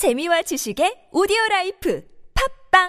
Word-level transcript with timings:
재미와 0.00 0.40
지식의 0.40 1.08
오디오 1.12 1.36
라이프 1.50 2.02
팟빵 2.72 2.88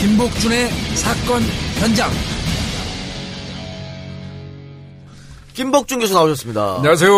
김복준의 0.00 0.68
사건 0.96 1.42
현장. 1.78 2.10
김복준 5.54 6.00
교수 6.00 6.12
나오셨습니다. 6.14 6.78
안녕하세요. 6.78 7.12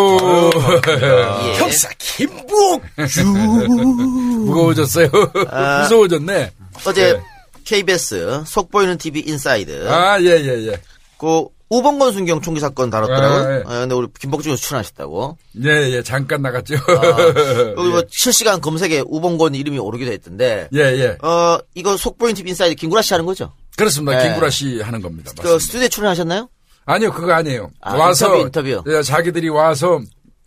예. 1.47 1.53
형사 1.55 1.89
김복준. 1.97 3.25
무거워졌어요. 4.45 5.09
아. 5.49 5.81
무서워졌네. 5.81 6.51
어제 6.85 7.13
네. 7.13 7.21
KBS 7.65 8.43
속보이는 8.45 8.99
TV 8.99 9.23
인사이드 9.25 9.89
아, 9.89 10.21
예, 10.21 10.25
예, 10.27 10.67
예. 10.67 10.79
그 11.17 11.47
우범건 11.69 12.13
순경 12.13 12.41
총기 12.41 12.59
사건 12.59 12.89
다뤘더라고요. 12.89 13.39
아, 13.47 13.55
예. 13.57 13.63
아, 13.65 13.79
근데 13.81 13.95
우리 13.95 14.07
김복준 14.19 14.53
교수 14.53 14.63
출연하셨다고. 14.63 15.37
예, 15.65 15.69
예. 15.91 16.03
잠깐 16.03 16.41
나갔죠. 16.41 16.75
여기 16.75 17.89
뭐 17.89 18.03
실시간 18.09 18.61
검색에 18.61 19.03
우범건 19.05 19.55
이름이 19.55 19.77
오르기도 19.77 20.11
했던데. 20.11 20.69
예, 20.73 20.79
예. 20.79 21.17
어 21.27 21.57
이거 21.75 21.97
속보이는 21.97 22.35
TV 22.35 22.51
인사이드 22.51 22.75
김구라 22.75 23.01
씨 23.01 23.13
하는 23.13 23.25
거죠? 23.25 23.51
그렇습니다. 23.75 24.17
네. 24.17 24.23
김구라 24.29 24.49
씨 24.49 24.81
하는 24.81 25.01
겁니다. 25.01 25.31
그 25.35 25.41
맞습니다. 25.41 25.59
스튜디오에 25.59 25.89
출연하셨나요? 25.89 26.49
아니요, 26.85 27.11
그거 27.11 27.33
아니에요. 27.33 27.69
아, 27.81 27.95
와서. 27.97 28.37
인터뷰, 28.37 28.69
인터뷰. 28.69 28.91
예, 28.95 29.01
자기들이 29.03 29.49
와서 29.49 29.99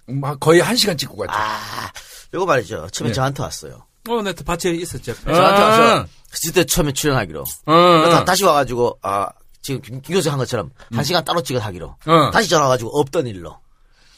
막 0.06 0.40
거의 0.40 0.60
한 0.60 0.74
시간 0.74 0.96
찍고 0.96 1.16
갔죠. 1.16 1.32
아, 1.34 1.90
요거 2.32 2.46
말이죠. 2.46 2.88
처음에 2.92 3.10
예. 3.10 3.12
저한테 3.12 3.42
왔어요. 3.42 3.84
어, 4.08 4.22
네, 4.22 4.32
밭에 4.32 4.70
있었죠. 4.70 5.12
아. 5.26 5.34
저한테 5.34 5.60
와서 5.62 6.06
스튜디오 6.32 6.64
처음에 6.64 6.92
출연하기로. 6.92 7.40
어, 7.66 8.08
다, 8.10 8.20
어. 8.20 8.24
다시 8.24 8.42
와가지고 8.44 8.98
아 9.02 9.28
지금 9.62 9.80
김, 9.82 10.00
김 10.00 10.14
교수 10.14 10.30
한 10.30 10.38
것처럼 10.38 10.70
한 10.92 11.04
시간 11.04 11.24
따로 11.24 11.42
찍어 11.42 11.58
하기로. 11.60 11.96
어. 12.06 12.30
다시 12.32 12.48
전화 12.48 12.64
와가지고 12.64 12.90
없던 12.98 13.26
일로. 13.26 13.56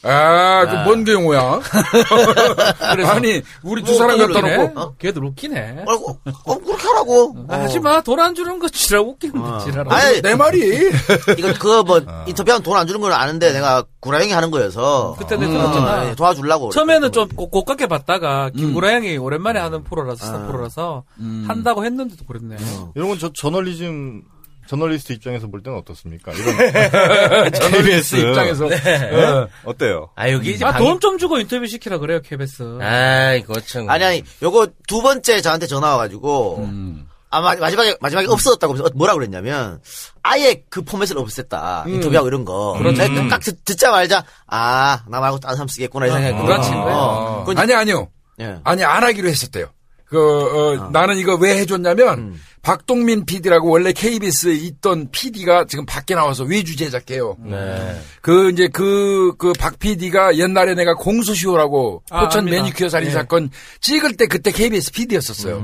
아, 0.05 0.65
그 0.65 0.83
뭔 0.83 1.05
경우야? 1.05 1.61
아니, 3.09 3.41
우리 3.63 3.81
두 3.83 3.91
뭐, 3.91 3.97
사람 3.99 4.17
갖다. 4.17 4.41
놓고. 4.57 4.79
어? 4.79 4.95
걔들 4.99 5.23
웃기네. 5.23 5.85
어, 5.87 5.93
어, 5.93 6.17
어, 6.45 6.57
그렇게 6.59 6.87
하라고. 6.89 7.45
아, 7.47 7.59
하지 7.61 7.79
마. 7.79 8.01
돈 8.01 8.19
안 8.19 8.35
주는 8.35 8.59
거 8.59 8.67
지랄 8.67 8.99
웃기는데 9.01 9.63
지랄. 9.63 9.85
아이, 9.89 10.21
내 10.21 10.35
말이. 10.35 10.59
이거 11.37 11.53
그거 11.53 11.83
뭐 11.83 12.01
인터뷰하면 12.27 12.63
돈 12.63 12.75
안 12.77 12.85
주는 12.85 12.99
건 12.99 13.13
아는데 13.13 13.53
내가 13.53 13.83
구라형이 14.01 14.31
하는 14.33 14.51
거여서 14.51 15.15
그때 15.17 15.37
내가 15.37 15.51
어, 15.53 15.71
들었잖아. 15.71 16.09
예, 16.09 16.15
도와주려고. 16.15 16.71
처음에는 16.71 17.11
좀 17.13 17.29
고- 17.29 17.49
고깝게 17.49 17.87
봤다가 17.87 18.47
음. 18.47 18.51
김구라 18.57 18.91
형이 18.95 19.17
오랜만에 19.17 19.59
하는 19.59 19.83
프로라서 19.85 20.25
스타 20.25 20.45
프로라서 20.47 21.03
한다고 21.47 21.85
했는데도 21.85 22.25
그랬네. 22.25 22.57
이런 22.95 23.07
건 23.07 23.17
저 23.19 23.31
저널리즘 23.31 24.21
저널리스트 24.67 25.13
입장에서 25.13 25.47
볼 25.47 25.61
때는 25.63 25.77
어떻습니까? 25.79 26.31
이런 26.33 27.51
저널리스트 27.51 28.15
입장에서. 28.15 28.65
어. 28.67 29.47
어때요? 29.65 30.09
아, 30.15 30.29
여기 30.31 30.51
이제 30.53 30.65
아, 30.65 30.71
방이- 30.71 30.79
돈좀 30.79 31.17
주고 31.17 31.37
인터뷰 31.39 31.65
시키라 31.67 31.97
그래요, 31.99 32.21
KBS. 32.21 32.79
아이, 32.81 33.41
그거 33.41 33.59
참. 33.61 33.89
아니 33.89 34.03
아니 34.03 34.23
요거 34.41 34.67
두 34.87 35.01
번째 35.01 35.41
저한테 35.41 35.67
전화 35.67 35.89
와가지고 35.91 36.57
음. 36.59 37.07
아 37.29 37.41
마, 37.41 37.55
마지막에 37.55 37.97
마지막에 37.99 38.27
없어졌다고 38.27 38.75
뭐라 38.95 39.15
그랬냐면 39.15 39.81
아예 40.21 40.63
그 40.69 40.83
포맷을 40.83 41.15
없앴다 41.17 41.87
인터뷰하고 41.87 42.27
이런 42.27 42.45
거. 42.45 42.79
내가 42.95 43.27
딱 43.27 43.39
듣, 43.41 43.65
듣자 43.65 43.89
말자 43.91 44.23
아 44.47 45.03
나 45.07 45.19
말고 45.19 45.39
다른 45.39 45.55
사람 45.55 45.67
쓰겠구나 45.67 46.05
이. 46.07 46.33
구라친 46.33 46.73
거야. 46.75 46.93
어. 46.95 47.39
그건 47.45 47.57
아니, 47.57 47.73
아니요. 47.73 48.07
예. 48.39 48.57
아니, 48.63 48.83
안 48.83 49.03
하기로 49.03 49.27
했었대요. 49.29 49.67
그, 50.13 50.19
어, 50.19 50.89
나는 50.91 51.17
이거 51.17 51.35
왜 51.35 51.57
해줬냐면, 51.57 52.39
박동민 52.61 53.25
PD라고 53.25 53.69
원래 53.69 53.91
KBS에 53.91 54.53
있던 54.53 55.09
PD가 55.11 55.65
지금 55.65 55.85
밖에 55.85 56.15
나와서 56.15 56.43
외주 56.45 56.75
제작해요. 56.77 57.35
네. 57.43 57.99
그, 58.21 58.51
이제 58.51 58.67
그, 58.69 59.33
그 59.37 59.51
박 59.59 59.79
PD가 59.79 60.37
옛날에 60.37 60.73
내가 60.75 60.93
공수시호라고 60.93 62.03
아, 62.11 62.21
포천 62.23 62.41
압니다. 62.41 62.57
매니큐어 62.57 62.89
살인 62.89 63.09
예. 63.09 63.11
사건 63.11 63.49
찍을 63.81 64.15
때 64.15 64.27
그때 64.27 64.51
KBS 64.51 64.91
PD였었어요. 64.93 65.61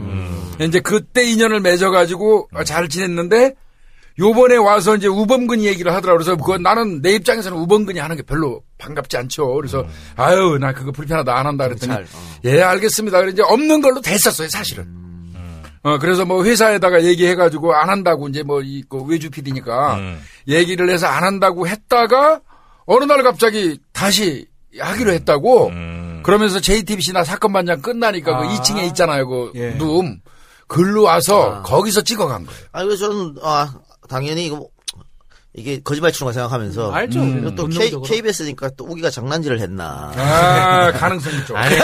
이제 0.62 0.80
그때 0.80 1.24
인연을 1.24 1.60
맺어가지고 1.62 2.50
잘 2.66 2.90
지냈는데, 2.90 3.54
요번에 4.20 4.58
와서 4.58 4.96
이제 4.98 5.08
우범근이 5.08 5.66
얘기를 5.66 5.94
하더라고. 5.94 6.18
그래서 6.18 6.36
그건 6.36 6.62
나는 6.62 7.02
내 7.02 7.14
입장에서는 7.14 7.58
우범근이 7.58 8.00
하는 8.00 8.18
게 8.18 8.22
별로 8.22 8.62
반갑지 8.78 9.16
않죠. 9.18 9.54
그래서 9.56 9.86
아유, 10.18 10.58
나 10.60 10.74
그거 10.74 10.92
불편하다 10.92 11.34
안 11.34 11.46
한다 11.48 11.68
그랬더니 11.68 11.94
잘, 11.94 12.04
어. 12.04 12.40
예, 12.44 12.62
알겠습니다. 12.62 13.20
그래 13.20 13.32
이제 13.32 13.42
없는 13.42 13.82
걸로 13.82 14.02
됐었어요, 14.02 14.50
사실은. 14.50 14.86
어, 15.82 15.98
그래서 15.98 16.26
뭐 16.26 16.44
회사에다가 16.44 17.06
얘기해가지고 17.06 17.74
안 17.74 17.90
한다고 17.90 18.28
이제 18.28 18.44
뭐이 18.44 18.84
그 18.90 19.02
외주 19.04 19.30
PD니까 19.30 19.98
얘기를 20.50 20.90
해서 20.90 21.08
안 21.08 21.24
한다고 21.24 21.70
했다가 21.70 22.42
어느 22.86 23.06
날 23.06 23.24
갑자기 23.24 23.80
다시 23.94 24.46
하기로 24.78 25.14
했다고 25.14 25.72
그러면서 26.24 26.60
JTBC나 26.60 27.24
사건 27.24 27.54
반장 27.54 27.82
끝나니까 27.82 28.40
그 28.40 28.46
아. 28.46 28.50
2층에 28.50 28.88
있잖아요, 28.90 29.26
그 29.28 29.52
예. 29.56 29.70
룸. 29.80 30.20
글로 30.68 31.04
와서 31.04 31.64
거기서 31.64 32.02
찍어간 32.02 32.46
거예요. 32.46 32.62
아 32.74 32.84
그래서 32.84 33.08
저는 33.08 33.36
아 33.42 33.74
당연히 34.10 34.46
이거 34.48 34.56
뭐, 34.58 34.68
이게 35.56 35.82
거짓말 35.84 36.12
치는 36.12 36.28
거 36.30 36.34
생각하면서 36.34 36.92
알죠. 36.92 37.20
그리고 37.22 37.56
또 37.56 37.68
K. 37.68 37.90
KBS니까 38.06 38.70
또 38.78 38.86
우기가 38.86 39.10
장난질을 39.10 39.60
했나. 39.60 40.12
아, 40.16 40.92
가능성이 40.98 41.44
좀. 41.48 41.56
아니, 41.58 41.76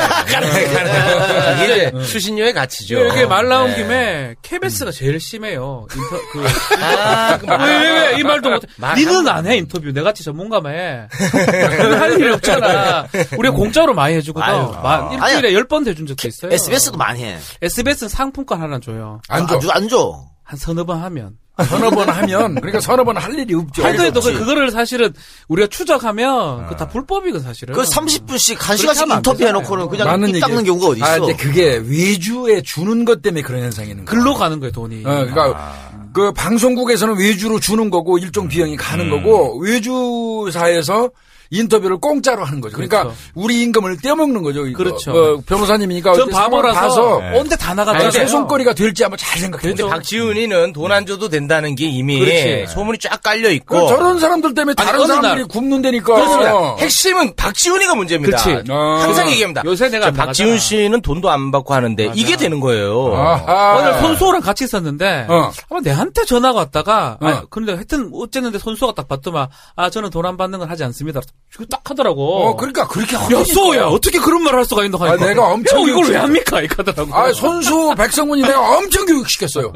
이게 1.63 1.87
이제 1.87 1.91
수신료의 2.03 2.53
가치죠. 2.53 3.05
이게 3.07 3.25
말 3.25 3.47
나온 3.49 3.71
네. 3.71 3.75
김에 3.77 4.35
KBS가 4.43 4.91
제일 4.91 5.19
심해요. 5.19 5.87
인터 5.95 6.09
그 6.31 6.45
아, 6.83 7.37
그 7.39 7.45
말. 7.47 7.59
왜, 7.67 7.91
왜, 8.11 8.19
이 8.19 8.23
말도 8.23 8.49
못해. 8.51 8.67
말 8.77 8.95
니는 8.97 9.27
안 9.27 9.47
해, 9.47 9.57
인터뷰. 9.57 9.91
내같이 9.91 10.23
전문가만 10.23 10.73
해. 10.73 11.07
할 11.97 12.13
일이 12.19 12.31
없잖아. 12.33 13.07
우리가 13.37 13.55
공짜로 13.55 13.95
많이 13.95 14.13
해주거든. 14.15 14.47
아유. 14.47 14.75
마- 14.83 15.09
일주일에 15.27 15.53
열 15.55 15.65
번 15.67 15.83
대준 15.83 16.05
적도 16.05 16.27
있어요. 16.27 16.51
SBS도 16.53 16.97
많이 16.97 17.23
해. 17.23 17.37
SBS는 17.63 18.09
상품권 18.09 18.61
하나 18.61 18.79
줘요. 18.79 19.21
안 19.27 19.47
줘. 19.47 19.55
안 19.55 19.59
줘. 19.61 19.69
안 19.71 19.87
줘. 19.89 20.23
한 20.43 20.59
서너 20.59 20.83
번 20.85 21.01
하면. 21.01 21.31
서너 21.63 21.89
번 21.89 22.09
하면, 22.09 22.55
그러니까 22.55 22.79
서너 22.81 23.03
번 23.03 23.15
할 23.17 23.33
일이 23.39 23.53
없죠. 23.55 23.83
하도 23.83 24.03
해도 24.03 24.19
그- 24.19 24.27
없지. 24.29 24.39
그거를 24.39 24.71
사실은 24.71 25.13
우리가 25.47 25.67
추적하면 25.69 26.67
그다 26.67 26.87
불법이거든, 26.89 27.45
사실은. 27.45 27.73
그 27.73 27.83
30분씩 27.83 28.57
한 28.59 28.75
시간씩 28.75 29.07
인터뷰. 29.09 29.43
해놓고는 29.45 29.87
그냥 29.89 30.07
입 30.27 30.39
닦는. 30.41 30.63
경우가 30.65 30.87
어디 30.87 30.99
있어. 30.99 31.05
아, 31.07 31.19
근데 31.19 31.35
그게 31.35 31.77
외주에 31.87 32.61
주는 32.61 33.05
것 33.05 33.21
때문에 33.21 33.41
그런 33.41 33.61
현상이 33.63 33.89
있는 33.91 34.03
거야. 34.05 34.17
글로 34.19 34.33
가는 34.33 34.59
거예요, 34.59 34.71
돈이. 34.71 34.97
어, 35.05 35.09
그러니까 35.09 35.73
그 36.13 36.31
방송국에서는 36.33 37.17
외주로 37.17 37.59
주는 37.59 37.89
거고 37.89 38.17
일종 38.17 38.47
비용이 38.47 38.75
가는 38.77 39.09
거고 39.09 39.59
외주사에서 39.59 41.09
인터뷰를 41.51 41.97
공짜로 41.97 42.43
하는 42.43 42.61
거죠. 42.61 42.75
그러니까 42.75 43.03
그렇죠. 43.03 43.17
우리 43.35 43.61
임금을 43.61 43.97
떼먹는 44.01 44.41
거죠. 44.43 44.65
이거. 44.67 44.77
그렇죠. 44.83 45.11
어, 45.11 45.41
변호사님이니까 45.45 46.13
전 46.13 46.29
바보라서 46.29 46.79
봐서 46.79 47.15
온데 47.35 47.55
다 47.55 47.71
아, 47.71 47.73
나가잖아요. 47.75 48.11
소송거리가 48.27 48.73
될지 48.73 49.03
한번 49.03 49.17
잘 49.17 49.39
생각해 49.39 49.71
보세요. 49.71 49.87
박지훈이는 49.89 50.73
돈 50.73 50.91
안 50.91 51.05
줘도 51.05 51.29
된다는 51.29 51.75
게 51.75 51.85
이미 51.87 52.19
그렇지. 52.19 52.67
소문이 52.73 52.97
쫙 52.99 53.21
깔려 53.21 53.49
있고. 53.51 53.81
그 53.81 53.87
저런 53.87 54.19
사람들 54.19 54.53
때문에 54.53 54.75
아니, 54.77 54.85
다른 54.87 54.99
어느 55.01 55.07
사람들이 55.07 55.35
날- 55.41 55.47
굶는다니까. 55.47 56.13
그렇습니다. 56.13 56.75
핵심은 56.77 57.35
박지훈이가 57.35 57.95
문제입니다. 57.95 58.37
그렇지. 58.43 58.71
어. 58.71 58.75
항상 59.01 59.29
얘기합니다. 59.29 59.61
요새 59.65 59.89
내가 59.89 60.11
박지훈. 60.11 60.57
씨는 60.59 61.01
돈도 61.01 61.29
안 61.29 61.51
받고 61.51 61.73
하는데 61.73 62.11
이게 62.15 62.37
되는 62.37 62.59
거예요. 62.59 63.13
아하. 63.15 63.77
오늘 63.77 63.99
손수호랑 63.99 64.41
같이 64.41 64.63
있었는데 64.63 65.25
어. 65.29 65.51
아마 65.69 65.81
내한테 65.81 66.23
전화가 66.25 66.59
왔다가 66.59 67.17
어. 67.21 67.25
아니, 67.27 67.39
근데 67.49 67.73
하여튼 67.73 68.09
어쨌는데 68.13 68.57
손수호가 68.59 68.95
딱 68.95 69.07
봤더만 69.07 69.47
아 69.75 69.89
저는 69.89 70.09
돈 70.11 70.25
안 70.25 70.37
받는 70.37 70.57
건 70.59 70.69
하지 70.69 70.83
않습니다. 70.85 71.19
그거 71.55 71.65
딱 71.71 71.89
하더라고. 71.89 72.47
어, 72.47 72.55
그러니까 72.57 72.85
그렇게 72.85 73.15
야 73.15 73.19
하니까. 73.21 73.43
수호야 73.45 73.85
어떻게 73.85 74.19
그런 74.19 74.43
말을 74.43 74.59
할 74.59 74.65
수가 74.65 74.83
있노 74.83 74.97
하니까 74.97 75.23
아, 75.23 75.27
내가 75.29 75.47
엄청 75.47 75.79
형, 75.79 75.89
이걸 75.89 76.09
왜 76.11 76.17
합니까? 76.17 76.59
이렇게 76.59 76.75
하더라고. 76.77 77.15
아, 77.15 77.31
손수 77.31 77.95
백성문이 77.97 78.41
내가 78.41 78.77
엄청 78.77 79.05
교육시켰어요. 79.05 79.71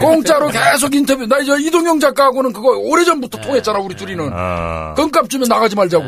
공짜로 0.00 0.48
계속 0.48 0.94
인터뷰. 0.94 1.26
나 1.26 1.38
이제 1.38 1.52
이동영 1.58 1.98
작가하고는 1.98 2.52
그거 2.52 2.76
오래전부터 2.76 3.40
통했잖아, 3.40 3.78
우리 3.78 3.96
둘이는. 3.96 4.30
껌값 4.96 5.30
주면 5.30 5.48
나가지 5.48 5.74
말자고. 5.76 6.04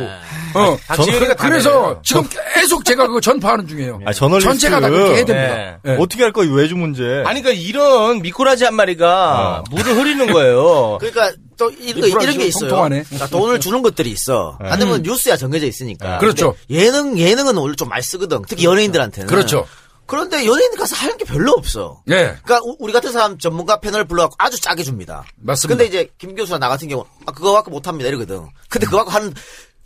어. 0.55 0.77
박지훈이가 0.87 1.35
다 1.35 1.49
그래서. 1.49 2.01
지금 2.03 2.25
계속 2.55 2.85
제가 2.85 3.07
그거 3.07 3.21
전파하는 3.21 3.67
중이에요. 3.69 4.01
아, 4.05 4.13
저널리스트. 4.13 4.51
전체가 4.51 4.81
다 4.81 4.89
그렇게 4.91 5.15
해야 5.17 5.25
됩니다. 5.25 5.55
네. 5.83 5.93
예. 5.93 5.97
어떻게 5.99 6.23
할 6.25 6.33
거야 6.33 6.51
외주 6.51 6.77
문제. 6.77 7.23
아니 7.27 7.41
그러니까 7.43 7.53
이런 7.53 8.21
미꾸라지 8.21 8.65
한 8.65 8.75
마리가 8.75 9.65
물을 9.71 9.97
흐리는 9.97 10.31
거예요. 10.33 10.99
그러니까 11.01 11.33
또 11.57 11.71
이런, 11.71 12.01
거, 12.01 12.07
이 12.07 12.11
이런 12.11 12.39
게 12.39 12.47
있어요. 12.47 12.69
통통하네. 12.69 13.05
그러니까 13.05 13.27
돈을 13.29 13.61
주는 13.61 13.83
것들이 13.83 14.11
있어. 14.11 14.59
안 14.61 14.79
되면 14.79 15.03
뉴스야 15.03 15.37
정해져 15.37 15.67
있으니까. 15.67 16.19
그렇죠. 16.19 16.55
근데 16.69 16.83
예능, 16.85 17.19
예능은 17.19 17.57
원래 17.57 17.75
좀 17.77 17.89
많이 17.89 18.03
쓰거든. 18.03 18.43
특히 18.49 18.65
연예인들한테는. 18.65 19.27
그렇죠. 19.29 19.67
그런데 20.07 20.47
연예인 20.47 20.73
가서 20.77 20.95
하는 20.95 21.17
게 21.17 21.25
별로 21.25 21.53
없어. 21.53 22.01
예. 22.11 22.37
그러니까 22.45 22.61
우- 22.63 22.77
우리 22.79 22.93
같은 22.93 23.11
사람 23.11 23.39
전문가 23.39 23.81
패널 23.81 24.05
불러갖고 24.05 24.37
아주 24.39 24.61
짜게 24.61 24.85
줍니다. 24.85 25.25
맞습니다. 25.37 25.77
근데 25.77 25.87
이제 25.89 26.11
김 26.19 26.37
교수나 26.37 26.59
나 26.59 26.69
같은 26.69 26.87
경우 26.89 27.05
아 27.27 27.33
그거 27.33 27.53
갖고 27.53 27.71
못합니다 27.73 28.09
이러거든. 28.09 28.47
근데 28.69 28.87
그거 28.87 28.99
갖고 28.99 29.11
하는 29.11 29.35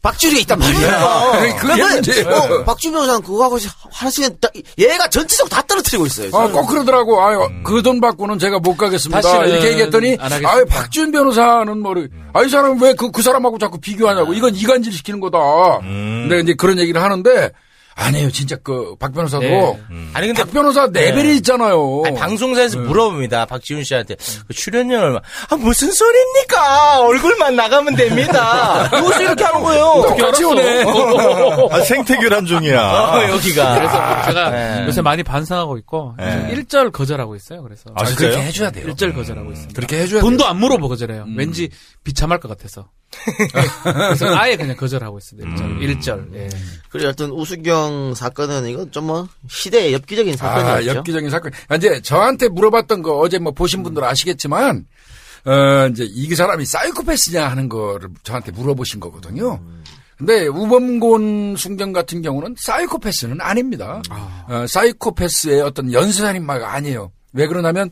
박준이가 0.03 0.41
있단 0.41 0.59
말이야. 0.59 1.57
그래, 1.61 1.75
문제예요. 1.95 2.29
어, 2.29 2.65
박준 2.65 2.93
변호사는 2.93 3.21
그거 3.21 3.45
하고 3.45 3.59
하나씩 3.93 4.35
얘가 4.79 5.09
전체적으로 5.09 5.55
다 5.55 5.63
떨어뜨리고 5.67 6.07
있어요. 6.07 6.31
아, 6.35 6.49
꼭 6.49 6.67
그러더라고. 6.67 7.23
아유, 7.23 7.39
그돈 7.65 8.01
받고는 8.01 8.39
제가 8.39 8.59
못 8.61 8.77
가겠습니다. 8.77 9.21
이렇게 9.45 9.69
얘기했더니. 9.73 10.17
아유, 10.45 10.65
박준 10.67 11.13
변호사는 11.13 11.79
뭐, 11.81 11.95
아, 12.33 12.43
이 12.43 12.49
사람은 12.49 12.81
왜 12.81 12.95
그, 12.95 13.11
그 13.11 13.21
사람하고 13.23 13.59
자꾸 13.59 13.79
비교하냐고. 13.79 14.33
이건 14.33 14.55
이간질 14.55 14.93
시키는 14.93 15.21
거다. 15.21 15.39
근데 15.81 16.41
이제 16.41 16.55
그런 16.55 16.79
얘기를 16.79 17.03
하는데, 17.03 17.51
아니에요. 17.95 18.31
진짜 18.31 18.57
그, 18.57 18.95
박 18.99 19.13
변호사도. 19.13 19.43
네. 19.45 19.79
아니 20.15 20.27
근데 20.29 20.43
박 20.43 20.53
변호사 20.53 20.87
레벨이 20.87 21.37
있잖아요. 21.37 22.03
아니, 22.07 22.17
방송사에서 22.17 22.79
물어봅니다. 22.79 23.47
박지훈 23.47 23.85
씨한테 23.85 24.17
그 24.47 24.55
출연료 24.55 24.99
얼마? 24.99 25.21
아 25.49 25.57
무슨 25.57 25.93
소리입니까? 25.93 27.01
얼굴만 27.01 27.57
나가면 27.57 27.97
됩니다. 27.97 28.89
여기서 28.97 29.23
이렇게 29.23 29.45
하는 29.45 29.63
거예요. 29.63 29.85
똑같이 30.07 30.45
오네. 30.45 30.85
아, 31.71 31.81
생태교란 31.83 32.47
중이야. 32.47 32.81
어, 32.81 33.29
여기가. 33.31 33.75
그래서 33.75 34.23
제가 34.27 34.51
네. 34.51 34.85
요새 34.87 35.03
많이 35.03 35.23
반성하고 35.23 35.77
있고 35.79 36.15
네. 36.19 36.49
일절 36.53 36.91
거절하고 36.93 37.37
있어요. 37.37 37.63
그래서 37.63 37.91
아, 37.95 38.03
아? 38.03 38.15
그렇게 38.15 38.41
해줘야 38.43 38.71
돼요. 38.71 38.87
일절 38.89 39.15
거절하고 39.15 39.51
있습니다. 39.51 39.75
그렇게 39.75 40.01
해줘야 40.01 40.21
돈도 40.21 40.39
돼요. 40.39 40.49
안 40.49 40.57
물어보고 40.59 40.89
거절해요. 40.89 41.27
왠지 41.37 41.69
비참할 42.05 42.41
것 42.41 42.49
같아서. 42.49 42.89
그래서 43.83 44.35
아예 44.37 44.57
그냥 44.57 44.77
거절하고 44.77 45.19
있습니다. 45.19 45.67
일절 45.81 46.31
예. 46.35 46.49
그리고 46.91 47.07
하여튼 47.07 47.31
우수경 47.31 48.15
사건은 48.15 48.69
이건 48.69 48.91
좀 48.93 49.01
뭐 49.11 49.27
시대의 49.49 49.93
엽기적인 49.95 50.35
아, 50.35 50.37
사건이었죠. 50.37 50.99
엽기적인 50.99 51.31
사건. 51.31 51.53
아, 51.69 51.75
이제 51.77 52.01
저한테 52.03 52.49
물어봤던 52.49 53.03
거 53.03 53.19
어제 53.19 53.39
뭐 53.39 53.53
보신 53.53 53.83
분들 53.83 54.05
아시겠지만, 54.05 54.87
어, 55.47 55.89
이제 55.91 56.07
이 56.09 56.33
사람이 56.35 56.65
사이코패스냐 56.67 57.49
하는 57.49 57.69
거를 57.69 58.11
저한테 58.23 58.53
물어보신 58.53 59.01
거거든요. 59.01 59.61
근데 60.19 60.47
우범곤 60.47 61.57
순경 61.57 61.93
같은 61.95 62.21
경우는 62.21 62.55
사이코패스는 62.59 63.41
아닙니다. 63.41 64.03
어, 64.49 64.67
사이코패스의 64.69 65.63
어떤 65.63 65.93
연쇄살인마가 65.93 66.73
아니에요. 66.75 67.11
왜 67.33 67.47
그러냐면 67.47 67.91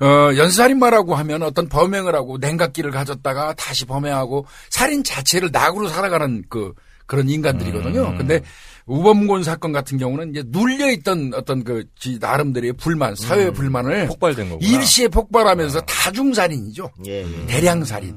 어, 0.00 0.34
연쇄살인마라고 0.34 1.14
하면 1.14 1.42
어떤 1.42 1.68
범행을 1.68 2.14
하고 2.14 2.38
냉각기를 2.38 2.90
가졌다가 2.90 3.54
다시 3.54 3.84
범행하고 3.84 4.46
살인 4.70 5.04
자체를 5.04 5.50
낙으로 5.52 5.88
살아가는 5.88 6.42
그 6.48 6.72
그런 7.06 7.28
인간들이거든요. 7.28 8.16
근데 8.16 8.40
우범곤 8.86 9.42
사건 9.42 9.72
같은 9.72 9.98
경우는 9.98 10.30
이제 10.30 10.42
눌려 10.46 10.90
있던 10.92 11.32
어떤 11.34 11.64
그지 11.64 12.18
나름대로의 12.20 12.72
불만, 12.74 13.14
사회 13.14 13.50
불만을 13.50 14.06
폭발된 14.06 14.48
거구나. 14.48 14.68
일시에 14.68 15.08
폭발하면서 15.08 15.80
다중살인이죠. 15.82 16.90
예, 17.06 17.22
예. 17.22 17.46
대량살인. 17.46 18.16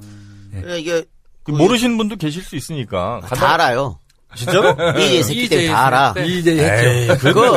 그러니까 0.52 0.76
이게 0.76 1.06
그 1.44 1.52
모르시는 1.52 1.98
분도 1.98 2.16
계실 2.16 2.42
수 2.44 2.56
있으니까. 2.56 3.22
다 3.22 3.54
알아요. 3.54 4.00
진짜로? 4.36 4.72
이재 5.00 5.24
새끼 5.24 5.50
때문에 5.50 5.66
이재 5.66 5.72
다 5.74 5.86
알아. 5.88 6.14
네. 6.14 6.28
이제 6.28 6.58
했죠. 6.58 7.18
그거 7.20 7.56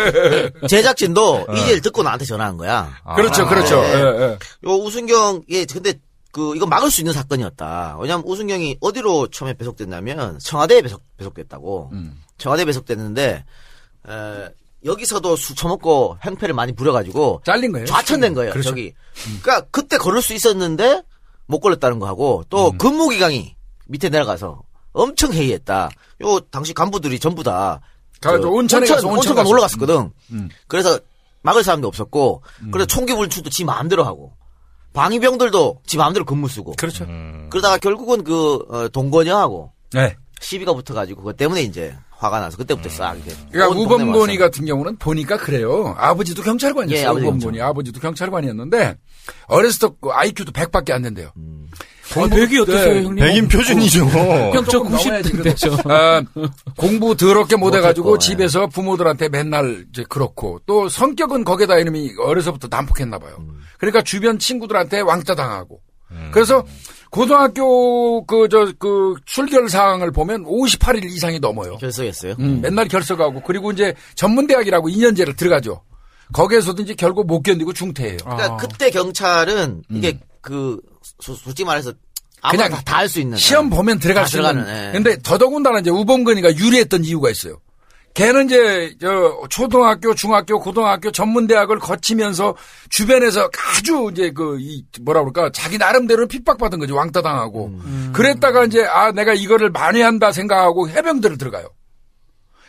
제작진도 0.68 1.46
이재를 1.56 1.80
듣고 1.80 2.02
나한테 2.02 2.24
전화한 2.24 2.56
거야. 2.56 2.90
그렇죠, 3.16 3.46
그렇죠. 3.46 3.80
네. 3.82 3.94
예, 3.94 3.98
예. 4.00 4.38
요 4.68 4.74
우순경 4.74 5.42
예 5.50 5.64
근데 5.64 5.94
그 6.32 6.54
이거 6.54 6.66
막을 6.66 6.90
수 6.90 7.00
있는 7.00 7.12
사건이었다. 7.12 7.96
왜냐면 8.00 8.24
우순경이 8.26 8.76
어디로 8.80 9.28
처음에 9.28 9.54
배속됐냐면 9.54 10.38
청와대에 10.38 10.82
배속 10.82 11.02
배속됐다고. 11.16 11.90
청와대에 12.38 12.64
배속됐는데 12.66 13.44
에, 14.08 14.48
여기서도 14.84 15.36
술 15.36 15.56
처먹고 15.56 16.18
행패를 16.24 16.54
많이 16.54 16.72
부려가지고 16.74 17.42
잘린 17.44 17.72
거예요. 17.72 17.86
좌천된 17.86 18.34
거예요. 18.34 18.52
그렇죠. 18.52 18.70
저기. 18.70 18.94
그러니까 19.42 19.66
그때 19.70 19.98
걸을 19.98 20.22
수 20.22 20.32
있었는데 20.32 21.02
못 21.46 21.60
걸렸다는 21.60 21.98
거 21.98 22.06
하고 22.06 22.44
또 22.48 22.72
근무 22.78 23.08
기강이 23.08 23.56
밑에 23.88 24.08
내려가서 24.08 24.62
엄청 24.92 25.32
회의했다. 25.32 25.90
요 26.22 26.40
당시 26.50 26.72
간부들이 26.74 27.18
전부 27.18 27.42
다 27.42 27.80
가- 28.20 28.38
저 28.40 28.48
온천에 28.48 28.86
가서 28.86 29.08
온천 29.08 29.34
갔어. 29.34 29.48
올라갔었거든. 29.48 30.10
음. 30.32 30.48
그래서 30.68 30.98
막을 31.42 31.64
사람도 31.64 31.88
없었고, 31.88 32.42
그래서 32.70 32.86
총기 32.86 33.14
불출도 33.14 33.48
지 33.50 33.64
마음대로 33.64 34.04
하고, 34.04 34.32
방위병들도 34.92 35.82
지 35.86 35.96
마음대로 35.96 36.24
근무 36.26 36.48
쓰고. 36.48 36.72
그렇죠. 36.76 37.06
그러다가 37.48 37.78
결국은 37.78 38.24
그 38.24 38.58
어, 38.68 38.88
동건여하고 38.88 39.72
네. 39.92 40.16
시비가 40.40 40.74
붙어가지고 40.74 41.20
그것 41.20 41.36
때문에 41.36 41.62
이제 41.62 41.96
화가 42.10 42.40
나서 42.40 42.56
그때부터 42.58 42.88
싹 42.90 43.14
이렇게. 43.14 43.32
그러니까 43.50 43.78
우범곤이. 43.80 44.36
같은 44.36 44.66
경우는 44.66 44.96
보니까 44.96 45.36
그래요. 45.38 45.94
아버지도 45.96 46.42
경찰관이었어요. 46.42 47.02
예, 47.02 47.06
아버지 47.08 47.24
우범곤이 47.26 47.60
아버지도 47.62 48.00
경찰관이었는데 48.00 48.96
어렸을 49.46 49.88
때 49.88 49.94
IQ도 50.10 50.52
100밖에 50.52 50.90
안 50.92 51.02
된대요. 51.02 51.30
아, 52.16 52.26
백이 52.26 52.58
어떠세요, 52.60 52.94
네. 52.94 53.02
형님? 53.02 53.16
백인 53.16 53.48
표준이죠. 53.48 54.04
형, 54.06 54.52
저 54.52 54.64
조금 54.64 54.92
넘어야지, 54.92 55.32
90인데, 55.32 55.56
저. 55.56 55.76
아, 55.84 56.22
공부 56.76 57.16
더럽게 57.16 57.56
못해가지고 57.56 58.18
집에서 58.18 58.66
부모들한테 58.66 59.28
맨날 59.28 59.86
이제 59.90 60.04
그렇고 60.08 60.60
또 60.66 60.88
성격은 60.88 61.44
거기다 61.44 61.78
이놈이 61.78 62.14
어려서부터 62.18 62.68
난폭했나 62.70 63.18
봐요. 63.18 63.38
그러니까 63.78 64.02
주변 64.02 64.38
친구들한테 64.38 65.00
왕따 65.00 65.34
당하고. 65.34 65.80
그래서 66.32 66.64
고등학교 67.10 68.24
그저그 68.26 69.16
출결 69.24 69.68
사항을 69.68 70.12
보면 70.12 70.44
58일 70.44 71.04
이상이 71.04 71.38
넘어요. 71.38 71.76
결석했어요. 71.76 72.34
음, 72.38 72.60
맨날 72.60 72.88
결석하고 72.88 73.42
그리고 73.42 73.72
이제 73.72 73.94
전문대학이라고 74.14 74.88
2년제를 74.88 75.36
들어가죠. 75.36 75.82
거기에서도 76.32 76.82
이제 76.82 76.94
결국 76.94 77.26
못 77.26 77.42
견디고 77.42 77.72
중퇴해요. 77.72 78.18
그러니까 78.22 78.54
아. 78.54 78.56
그때 78.56 78.90
경찰은 78.90 79.82
이게 79.90 80.20
그 80.40 80.80
소- 81.20 81.34
솔직히 81.34 81.64
말해서 81.66 81.92
아무나 82.42 82.68
그냥 82.68 82.82
다 82.84 82.96
할 82.98 83.08
수 83.08 83.20
있는 83.20 83.36
시험 83.38 83.66
예. 83.66 83.70
보면 83.70 83.98
들어갈 83.98 84.24
다수 84.24 84.38
있는. 84.38 84.52
들어가는, 84.64 84.88
예. 84.88 84.92
근데 84.92 85.18
더더군다나 85.22 85.80
이제 85.80 85.90
우범근이가 85.90 86.56
유리했던 86.56 87.04
이유가 87.04 87.30
있어요. 87.30 87.58
걔는 88.14 88.46
이제 88.46 88.96
저 89.00 89.40
초등학교, 89.50 90.14
중학교, 90.16 90.58
고등학교 90.58 91.12
전문대학을 91.12 91.78
거치면서 91.78 92.56
주변에서 92.88 93.48
아주 93.76 94.08
이제 94.12 94.32
그 94.32 94.58
이 94.58 94.82
뭐라 95.02 95.20
그럴까 95.20 95.50
자기 95.52 95.78
나름대로 95.78 96.26
핍박받은 96.26 96.80
거지 96.80 96.92
왕따 96.92 97.22
당하고 97.22 97.66
음. 97.68 98.10
그랬다가 98.12 98.64
이제 98.64 98.84
아 98.84 99.12
내가 99.12 99.32
이거를 99.32 99.70
많이 99.70 100.00
한다 100.00 100.32
생각하고 100.32 100.88
해병대를 100.88 101.38
들어가요. 101.38 101.68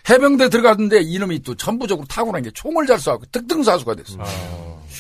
해병대 0.10 0.50
들어갔는데 0.50 1.02
이놈이 1.02 1.42
또 1.44 1.56
천부적으로 1.56 2.06
타고난 2.08 2.44
게 2.44 2.52
총을 2.54 2.86
잘 2.86 2.98
쏴고 2.98 3.32
특등사수가 3.32 3.96
됐어. 3.96 4.18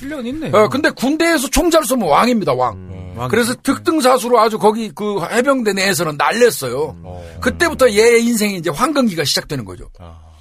실력은 0.02 0.26
있네. 0.26 0.50
어, 0.52 0.68
근데 0.68 0.90
군대에서 0.90 1.48
총잘 1.48 1.84
쏘면 1.86 2.10
왕입니다, 2.10 2.54
왕. 2.54 3.14
왕. 3.16 3.30
그래서 3.30 3.54
특등사수로 3.62 4.40
아주 4.40 4.58
거기 4.58 4.92
그 4.96 5.22
해병대 5.24 5.74
내에서는 5.74 6.18
날렸어요. 6.18 6.96
그때부터 7.40 7.92
얘의 7.92 8.26
인생이 8.26 8.56
이제 8.56 8.70
황금기가 8.72 9.24
시작되는 9.24 9.64
거죠. 9.64 9.90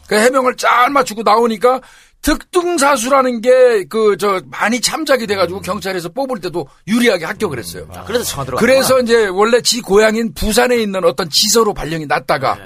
그 0.07 0.17
해병을 0.17 0.57
잘 0.57 0.91
맞추고 0.91 1.23
나오니까 1.23 1.81
특등사수라는 2.23 3.41
게 3.41 3.85
그 3.89 4.17
저 4.19 4.41
많이 4.51 4.81
참작이 4.81 5.27
돼가지고 5.27 5.61
경찰에서 5.61 6.11
뽑을 6.11 6.41
때도 6.41 6.67
유리하게 6.87 7.25
합격을 7.25 7.59
했어요. 7.59 7.89
그래서 8.07 8.25
청와대로 8.25 8.59
그래서 8.59 9.01
이제 9.01 9.27
원래 9.27 9.61
지 9.63 9.81
고향인 9.81 10.35
부산에 10.35 10.77
있는 10.77 11.05
어떤 11.05 11.29
지서로 11.31 11.73
발령이 11.75 12.07
났다가 12.07 12.59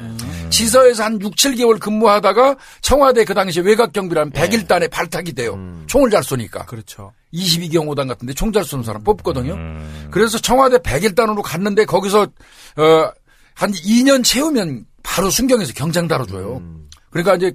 지서에서 0.51 1.05
한 1.05 1.21
6, 1.21 1.35
7개월 1.37 1.79
근무하다가 1.81 2.57
청와대 2.81 3.25
그 3.25 3.35
당시에 3.35 3.63
외곽경비라는 3.63 4.33
101단에 4.33 4.91
발탁이 4.91 5.33
돼요. 5.33 5.57
총을 5.87 6.11
잘 6.11 6.23
쏘니까. 6.25 6.65
그렇죠. 6.67 7.13
22경호단 7.33 8.09
같은데 8.09 8.33
총 8.35 8.53
잘 8.53 8.65
쏘는 8.65 8.85
사람 8.85 9.03
뽑거든요. 9.05 9.57
그래서 10.11 10.39
청와대 10.39 10.79
101단으로 10.79 11.43
갔는데 11.43 11.85
거기서 11.85 12.23
어, 12.23 13.11
한 13.55 13.73
2년 13.73 14.25
채우면 14.25 14.85
바로 15.03 15.31
순경에서 15.31 15.73
경장 15.75 16.09
달아줘요. 16.09 16.63
그러니까 17.11 17.35
이제 17.37 17.53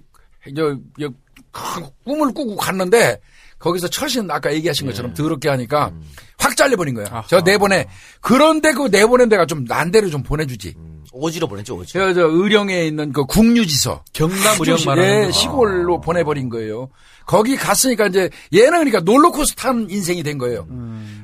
저, 0.55 0.75
저, 0.99 1.09
큰 1.51 1.85
꿈을 2.05 2.33
꾸고 2.33 2.55
갔는데 2.55 3.19
거기서 3.59 3.87
처신 3.89 4.29
아까 4.31 4.53
얘기하신 4.53 4.87
것처럼 4.87 5.13
더럽게 5.13 5.49
하니까 5.49 5.91
확 6.37 6.55
잘려버린 6.55 6.95
거야. 6.95 7.23
저 7.27 7.41
내보내. 7.41 7.87
그런데 8.21 8.71
그 8.71 8.83
내보낸 8.87 9.27
데가 9.27 9.45
좀 9.45 9.65
난데를 9.65 10.09
좀 10.11 10.23
보내주지. 10.23 10.75
오지로 11.11 11.47
보냈죠, 11.47 11.75
오지. 11.75 11.91
저, 11.93 12.13
저 12.13 12.21
의령에 12.27 12.85
있는 12.85 13.11
그 13.11 13.25
국유지서. 13.25 14.03
경남 14.13 14.55
의령 14.59 14.77
시- 14.77 14.85
말하는 14.85 15.21
예, 15.23 15.25
거. 15.25 15.31
시골로 15.31 15.99
보내버린 16.01 16.49
거예요. 16.49 16.89
거기 17.25 17.57
갔으니까 17.57 18.07
이제 18.07 18.29
얘는 18.53 18.71
그러니까 18.85 18.99
롤러코스터 19.03 19.61
탄 19.61 19.87
인생이 19.89 20.23
된 20.23 20.37
거예요. 20.37 20.65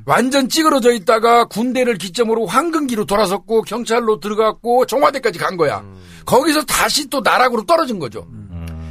완전 0.05 0.49
찌그러져 0.49 0.91
있다가 0.91 1.45
군대를 1.45 1.97
기점으로 1.97 2.45
황금기로 2.47 3.05
돌아섰고 3.05 3.61
경찰로 3.61 4.19
들어갔고 4.19 4.85
청와대까지 4.87 5.39
간 5.39 5.55
거야. 5.55 5.83
거기서 6.25 6.63
다시 6.65 7.07
또 7.09 7.21
나락으로 7.21 7.65
떨어진 7.65 7.97
거죠. 7.99 8.27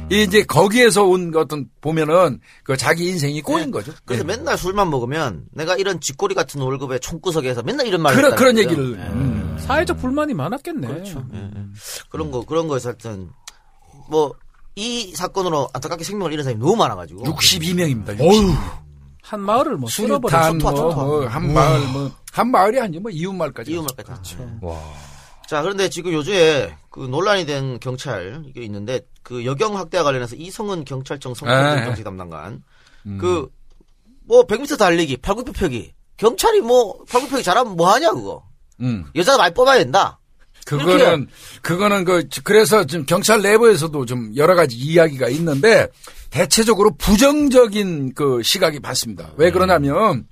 이제 0.09 0.43
거기에서 0.43 1.03
온 1.03 1.33
어떤 1.35 1.67
보면은 1.81 2.39
그 2.63 2.77
자기 2.77 3.07
인생이 3.07 3.41
꼬인 3.41 3.71
거죠. 3.71 3.91
그래서 4.05 4.23
예. 4.23 4.27
맨날 4.27 4.57
술만 4.57 4.89
먹으면 4.89 5.45
내가 5.51 5.75
이런 5.75 5.99
쥐꼬리 5.99 6.35
같은 6.35 6.61
월급에 6.61 6.99
총구석에서 6.99 7.63
맨날 7.63 7.87
이런 7.87 8.01
말을 8.01 8.17
그런 8.21 8.35
그런. 8.35 8.57
얘기를 8.59 8.97
예. 8.99 9.03
음. 9.11 9.57
사회적 9.59 9.97
불만이 9.97 10.33
많았겠네. 10.33 10.87
그렇죠. 10.87 11.25
예, 11.33 11.37
예. 11.39 11.49
그런 12.09 12.31
거 12.31 12.45
그런 12.45 12.67
거에서 12.67 12.89
하여튼 12.89 13.29
뭐 14.09 14.33
이 14.77 15.13
사건으로 15.15 15.69
안타깝게 15.73 16.03
생명을 16.03 16.33
잃은 16.33 16.43
사람이 16.43 16.59
너무 16.59 16.75
많아가지고 16.75 17.23
62명입니다. 17.23 18.19
60. 18.21 18.53
한 19.23 19.39
마을을 19.39 19.77
뭐. 19.77 19.89
수류탄 19.89 20.59
초토화, 20.59 20.75
초토화. 20.75 21.05
뭐한 21.05 21.53
마을 21.53 21.87
뭐 21.93 22.11
한 22.33 22.51
마을이 22.51 22.77
아니죠 22.81 22.99
뭐 22.99 23.09
이웃 23.09 23.31
마을까지. 23.31 23.71
이웃말까지. 23.71 24.35
그렇죠. 24.35 24.57
와. 24.61 24.77
자, 25.47 25.61
그런데 25.61 25.89
지금 25.89 26.13
요즘에 26.13 26.75
그 26.89 27.01
논란이 27.01 27.45
된 27.45 27.79
경찰 27.79 28.43
이게 28.47 28.63
있는데 28.63 29.01
그 29.21 29.45
여경 29.45 29.77
학대와 29.77 30.03
관련해서 30.03 30.35
이성은 30.35 30.85
경찰청 30.85 31.31
아, 31.31 31.35
성폭력 31.35 31.77
예. 31.79 31.85
정책 31.85 32.03
담당관 32.03 32.63
그뭐 33.19 34.45
100m 34.47 34.77
달리기, 34.77 35.17
팔굽혀 35.17 35.51
펴기 35.51 35.93
경찰이 36.17 36.61
뭐 36.61 37.03
팔굽혀 37.09 37.31
펴기 37.31 37.43
잘하면 37.43 37.75
뭐 37.75 37.91
하냐 37.93 38.11
그거 38.11 38.43
음. 38.81 39.05
여자 39.15 39.37
많이 39.37 39.53
뽑아야 39.53 39.79
된다. 39.79 40.19
그거는 40.65 41.27
그거는 41.61 42.05
그 42.05 42.27
그래서 42.43 42.83
지금 42.85 43.05
경찰 43.05 43.41
내부에서도 43.41 44.05
좀 44.05 44.31
여러 44.35 44.55
가지 44.55 44.75
이야기가 44.75 45.29
있는데 45.29 45.87
대체적으로 46.31 46.95
부정적인 46.97 48.15
그 48.15 48.41
시각이 48.43 48.79
많습니다. 48.79 49.31
왜 49.37 49.51
그러냐면 49.51 50.25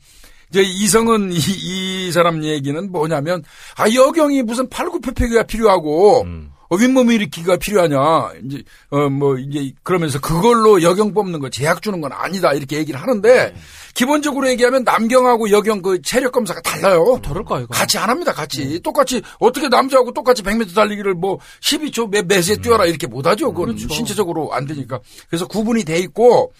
이제 0.53 0.61
이성은 0.61 1.31
이, 1.33 1.37
이 1.37 2.11
사람 2.11 2.43
얘기는 2.43 2.91
뭐냐면 2.91 3.43
아 3.75 3.91
여경이 3.91 4.43
무슨 4.43 4.69
팔굽혀펴기가 4.69 5.43
필요하고 5.43 6.25
어, 6.69 6.75
윗몸 6.75 7.11
일으키기가 7.11 7.57
필요하냐 7.57 7.97
이제 8.45 8.63
어 8.91 9.09
뭐 9.09 9.37
이제 9.37 9.73
그러면서 9.81 10.19
그걸로 10.19 10.81
여경 10.83 11.13
뽑는 11.13 11.39
거 11.39 11.49
제약 11.49 11.81
주는 11.81 12.01
건 12.01 12.11
아니다 12.13 12.53
이렇게 12.53 12.77
얘기를 12.77 13.01
하는데 13.01 13.53
기본적으로 13.95 14.47
얘기하면 14.49 14.83
남경하고 14.83 15.49
여경 15.51 15.81
그 15.81 16.01
체력 16.01 16.31
검사가 16.31 16.61
달라요. 16.61 17.19
다를까 17.23 17.59
이거? 17.59 17.67
같이 17.67 17.97
안 17.97 18.09
합니다, 18.09 18.33
같이. 18.33 18.79
똑같이, 18.81 19.21
어떻게 19.39 19.67
남자하고 19.69 20.13
똑같이 20.13 20.41
100m 20.41 20.73
달리기를 20.73 21.13
뭐 21.13 21.37
12초 21.61 22.09
몇, 22.09 22.25
몇에 22.25 22.57
뛰어라 22.61 22.85
이렇게 22.85 23.05
못 23.05 23.27
하죠. 23.27 23.53
그건 23.53 23.77
신체적으로 23.77 24.51
안 24.51 24.65
되니까. 24.65 24.99
그래서 25.29 25.47
구분이 25.47 25.83
돼 25.83 25.99
있고, 25.99 26.51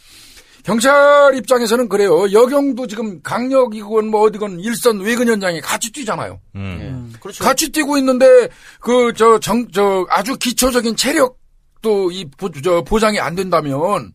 경찰 0.63 1.36
입장에서는 1.36 1.89
그래요. 1.89 2.32
여경도 2.32 2.88
지금 2.88 3.22
강력이건 3.22 4.08
뭐 4.08 4.22
어디건 4.22 4.62
일선 4.62 5.01
외근 5.01 5.27
현장에 5.27 5.60
같이 5.60 5.91
뛰잖아요. 5.91 6.39
음. 6.55 7.10
예. 7.13 7.20
그렇죠. 7.20 7.43
같이 7.43 7.70
뛰고 7.72 7.98
있는데, 7.98 8.48
그, 8.79 9.12
저, 9.15 9.39
정, 9.39 9.67
저, 9.74 10.05
아주 10.10 10.38
기초적인 10.38 10.96
체력도 10.96 12.12
이, 12.12 12.25
보, 12.38 12.50
저, 12.50 12.82
보장이 12.82 13.20
안 13.20 13.36
된다면, 13.36 14.13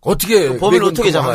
어떻게. 0.00 0.48
그 0.48 0.58
범인을 0.58 0.86
외근 0.86 0.88
어떻게 0.88 1.10
잡아요? 1.12 1.34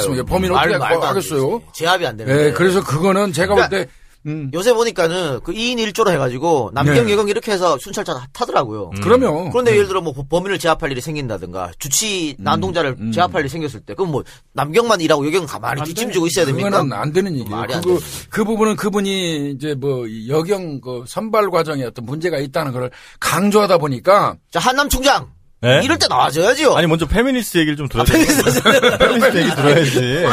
말- 0.79 0.93
어떻게 0.93 1.05
안 1.05 1.09
하겠어요? 1.09 1.61
제압이 1.73 2.07
안 2.07 2.17
되는데. 2.17 2.47
예, 2.47 2.51
그래서 2.51 2.83
그거는 2.83 3.31
제가 3.33 3.53
볼 3.53 3.67
그러니까 3.67 3.69
때, 3.69 3.91
음. 4.25 4.49
요새 4.53 4.73
보니까는 4.73 5.41
그 5.43 5.51
2인 5.53 5.77
1조로 5.77 6.09
해가지고 6.09 6.71
남경 6.73 7.05
네. 7.05 7.11
여경 7.11 7.29
이렇게 7.29 7.51
해서 7.51 7.77
순찰차 7.77 8.25
타더라고요. 8.33 8.91
그러면. 9.01 9.49
그런데 9.51 9.73
예를 9.73 9.87
들어 9.87 10.01
뭐 10.01 10.13
범인을 10.27 10.57
제압할 10.59 10.91
일이 10.91 11.01
생긴다든가 11.01 11.71
주치 11.79 12.35
난동자를 12.39 12.95
음. 12.99 13.11
제압할 13.11 13.41
일이 13.41 13.49
생겼을 13.49 13.81
때 13.81 13.93
그럼 13.93 14.11
뭐 14.11 14.23
남경만 14.53 15.01
일하고 15.01 15.25
여경은 15.27 15.47
가만히 15.47 15.83
뒷짐지고 15.83 16.27
있어야 16.27 16.45
됩니까? 16.45 16.69
그거는 16.69 16.93
안 16.93 17.13
되는 17.13 17.31
얘기예요. 17.33 17.49
말이 17.49 17.73
안 17.73 17.81
그거, 17.81 17.99
되지. 17.99 18.29
그 18.29 18.43
부분은 18.43 18.75
그분이 18.75 19.51
이제 19.51 19.75
뭐이 19.75 20.29
여경 20.29 20.81
그 20.81 21.03
선발 21.07 21.49
과정에 21.51 21.83
어떤 21.83 22.05
문제가 22.05 22.39
있다는 22.39 22.71
걸 22.71 22.89
강조하다 23.19 23.77
보니까 23.77 24.37
자 24.51 24.59
한남 24.59 24.89
총장 24.89 25.34
네? 25.65 25.81
이럴 25.83 25.97
때 25.97 26.05
나와줘야죠. 26.07 26.77
아니 26.77 26.85
먼저 26.85 27.07
페미니스트 27.07 27.57
얘기를 27.57 27.75
좀 27.75 27.89
들어야 27.89 28.05
돼. 28.05 28.13
페미니스트 28.13 29.37
얘기 29.37 29.49
들어야지. 29.55 30.23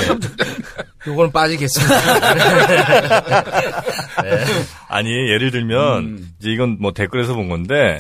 요거는 1.07 1.33
빠지겠습니다. 1.33 1.97
아니 4.89 5.09
예를 5.09 5.51
들면 5.51 6.27
이제 6.39 6.51
이건 6.51 6.77
뭐 6.79 6.93
댓글에서 6.93 7.35
본 7.35 7.49
건데 7.49 7.97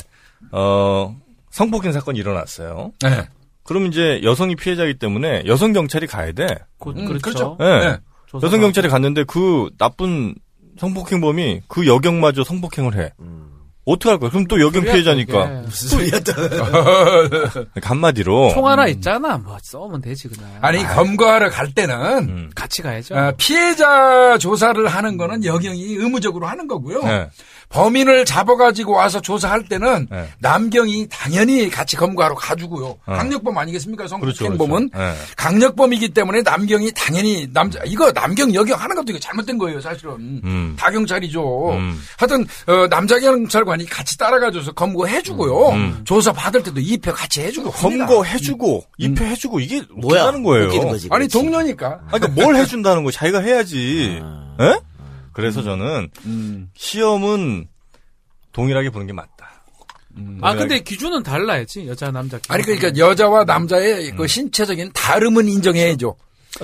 어 0.50 1.16
성폭행 1.50 1.92
사건이 1.92 2.18
일어났어요. 2.18 2.92
네. 3.00 3.28
그럼 3.64 3.86
이제 3.86 4.20
여성이 4.22 4.54
피해자이기 4.54 4.98
때문에 4.98 5.44
여성 5.46 5.72
경찰이 5.72 6.06
가야 6.06 6.32
돼. 6.32 6.46
곧 6.78 6.98
음, 6.98 7.06
그렇죠. 7.06 7.22
그렇죠. 7.22 7.56
예. 7.60 7.88
네. 7.88 7.96
여성 8.42 8.60
경찰이 8.60 8.88
갔는데 8.88 9.24
그 9.24 9.70
나쁜 9.78 10.34
성폭행범이 10.78 11.62
그 11.66 11.86
여경마저 11.86 12.44
성폭행을 12.44 13.02
해. 13.02 13.12
어떻게 13.84 14.10
할 14.10 14.18
거야? 14.20 14.30
그럼 14.30 14.46
또 14.46 14.60
여경 14.60 14.84
피해자니까. 14.84 15.48
그게. 15.48 15.60
무슨 15.66 15.88
소리야 15.88 16.20
또. 16.20 16.32
한마디로 17.82 18.50
총 18.54 18.68
하나 18.68 18.86
있잖아. 18.86 19.38
뭐 19.38 19.58
쏘면 19.60 20.00
되지 20.00 20.28
그냥. 20.28 20.48
아니 20.60 20.84
검거하러 20.84 21.50
갈 21.50 21.72
때는 21.72 21.94
음. 22.28 22.50
같이 22.54 22.80
가야죠. 22.82 23.14
어, 23.16 23.32
피해자 23.36 24.38
조사를 24.38 24.86
하는 24.86 25.16
거는 25.16 25.44
여경이 25.44 25.82
의무적으로 25.94 26.46
하는 26.46 26.68
거고요. 26.68 27.02
네. 27.02 27.28
범인을 27.72 28.24
잡아가지고 28.24 28.92
와서 28.92 29.20
조사할 29.20 29.64
때는 29.64 30.06
네. 30.10 30.28
남경이 30.40 31.08
당연히 31.10 31.70
같이 31.70 31.96
검거하러 31.96 32.34
가주고요. 32.34 32.98
강력범 33.06 33.56
아니겠습니까? 33.56 34.04
그렇죠, 34.04 34.44
성폭행범은 34.44 34.90
그렇죠. 34.90 35.04
네. 35.04 35.14
강력범이기 35.36 36.10
때문에 36.10 36.42
남경이 36.42 36.92
당연히 36.94 37.48
남자 37.52 37.80
이거 37.86 38.12
남경 38.12 38.54
여경 38.54 38.78
하는 38.78 38.94
것도 38.96 39.06
이거 39.10 39.18
잘못된 39.18 39.58
거예요, 39.58 39.80
사실은. 39.80 40.40
음. 40.44 40.76
다 40.78 40.90
경찰이죠. 40.90 41.70
음. 41.72 42.00
하여튼 42.18 42.46
어, 42.66 42.86
남자 42.88 43.18
경찰관이 43.18 43.86
같이 43.86 44.18
따라가줘서 44.18 44.72
검거해주고요. 44.72 45.68
음. 45.70 46.00
조사 46.04 46.32
받을 46.32 46.62
때도 46.62 46.80
입회 46.80 47.10
같이 47.10 47.40
해주고. 47.40 47.70
검거해주고 47.70 48.84
입회해주고 48.98 49.60
이게 49.60 49.82
뭐야? 49.96 50.20
뭐하는 50.20 50.42
거예요? 50.42 50.66
웃기는 50.66 50.88
거지. 50.88 51.08
아니. 51.10 51.26
동료니까. 51.28 51.86
아니, 52.10 52.20
그러니까 52.20 52.42
뭘 52.42 52.56
해준다는 52.56 53.04
거 53.04 53.10
자기가 53.10 53.40
해야지. 53.40 54.20
아. 54.58 54.78
예? 55.32 55.34
그래서 55.34 55.62
저는 55.62 56.08
음. 56.26 56.70
시험은 56.74 57.68
동일하게 58.52 58.90
보는 58.90 59.06
게 59.06 59.12
맞다. 59.12 59.50
아 60.42 60.54
근데 60.54 60.80
기준은 60.80 61.22
달라야지 61.22 61.86
여자 61.88 62.10
남자. 62.10 62.36
기준. 62.38 62.54
아니 62.54 62.62
그러니까 62.64 62.94
여자와 62.96 63.44
남자의 63.44 64.10
그 64.10 64.26
신체적인 64.26 64.90
다름은 64.92 65.48
인정해야죠. 65.48 66.16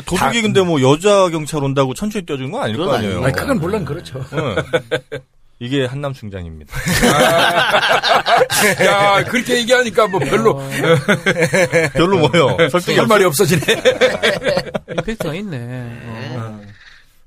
도둑이 0.04 0.42
근데 0.42 0.60
뭐 0.60 0.82
여자 0.82 1.30
경찰 1.30 1.64
온다고 1.64 1.94
천천히 1.94 2.26
뛰어주는 2.26 2.50
건 2.50 2.62
아닐 2.62 2.76
거 2.76 2.92
아니에요. 2.92 3.24
아니 3.24 3.32
그건 3.32 3.58
물론 3.58 3.86
그렇죠. 3.86 4.22
예. 4.34 5.18
이게 5.60 5.86
한남 5.86 6.12
충장입니다. 6.12 6.72
야 8.84 9.24
그렇게 9.24 9.56
얘기하니까 9.58 10.06
뭐 10.08 10.20
별로 10.20 10.58
별로 11.94 12.28
뭐요? 12.28 12.68
설득이 12.68 12.98
할 12.98 13.06
말이 13.08 13.24
없어지네. 13.24 13.62
임팩트가 14.90 15.34
있네. 15.34 15.56
어. 16.36 16.60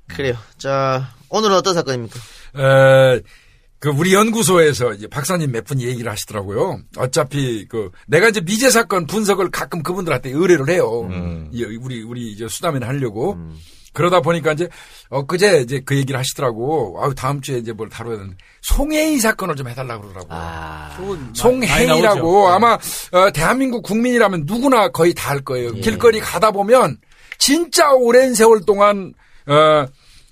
그래요. 0.08 0.34
자 0.56 1.10
오늘은 1.32 1.56
어떤 1.56 1.74
사건입니까? 1.74 2.20
에, 2.58 3.20
그 3.78 3.88
우리 3.88 4.14
연구소에서 4.14 4.92
이제 4.92 5.08
박사님 5.08 5.50
몇분 5.50 5.80
얘기를 5.80 6.10
하시더라고요. 6.12 6.80
어차피 6.98 7.66
그 7.68 7.90
내가 8.06 8.28
이제 8.28 8.40
미제 8.40 8.70
사건 8.70 9.06
분석을 9.06 9.50
가끔 9.50 9.82
그분들한테 9.82 10.30
의뢰를 10.30 10.68
해요. 10.68 11.02
음. 11.10 11.48
이- 11.52 11.64
우리 11.64 12.02
우리 12.02 12.30
이제 12.30 12.46
수담회를 12.46 12.86
하려고. 12.86 13.36
그러다 13.94 14.20
보니까 14.22 14.52
이제 14.52 14.68
엊그제 15.10 15.60
이제 15.62 15.82
그 15.84 15.96
얘기를 15.96 16.18
하시더라고. 16.18 16.98
아유 17.02 17.12
다음 17.14 17.40
주에 17.42 17.58
이제 17.58 17.72
뭘 17.72 17.88
다뤄야 17.90 18.16
되는데 18.16 18.36
송혜이 18.62 19.18
사건을 19.18 19.56
좀 19.56 19.68
해달라고 19.68 20.02
그러더라고. 20.02 20.28
아 20.30 20.94
송혜이라고 21.34 22.48
아마 22.48 22.74
어, 23.12 23.30
대한민국 23.32 23.82
국민이라면 23.82 24.44
누구나 24.46 24.88
거의 24.90 25.12
다 25.12 25.30
할 25.30 25.40
거예요. 25.40 25.72
길거리 25.82 26.20
가다 26.20 26.52
보면 26.52 26.98
진짜 27.38 27.90
오랜 27.92 28.32
세월 28.34 28.60
동안 28.64 29.12
어, 29.46 29.86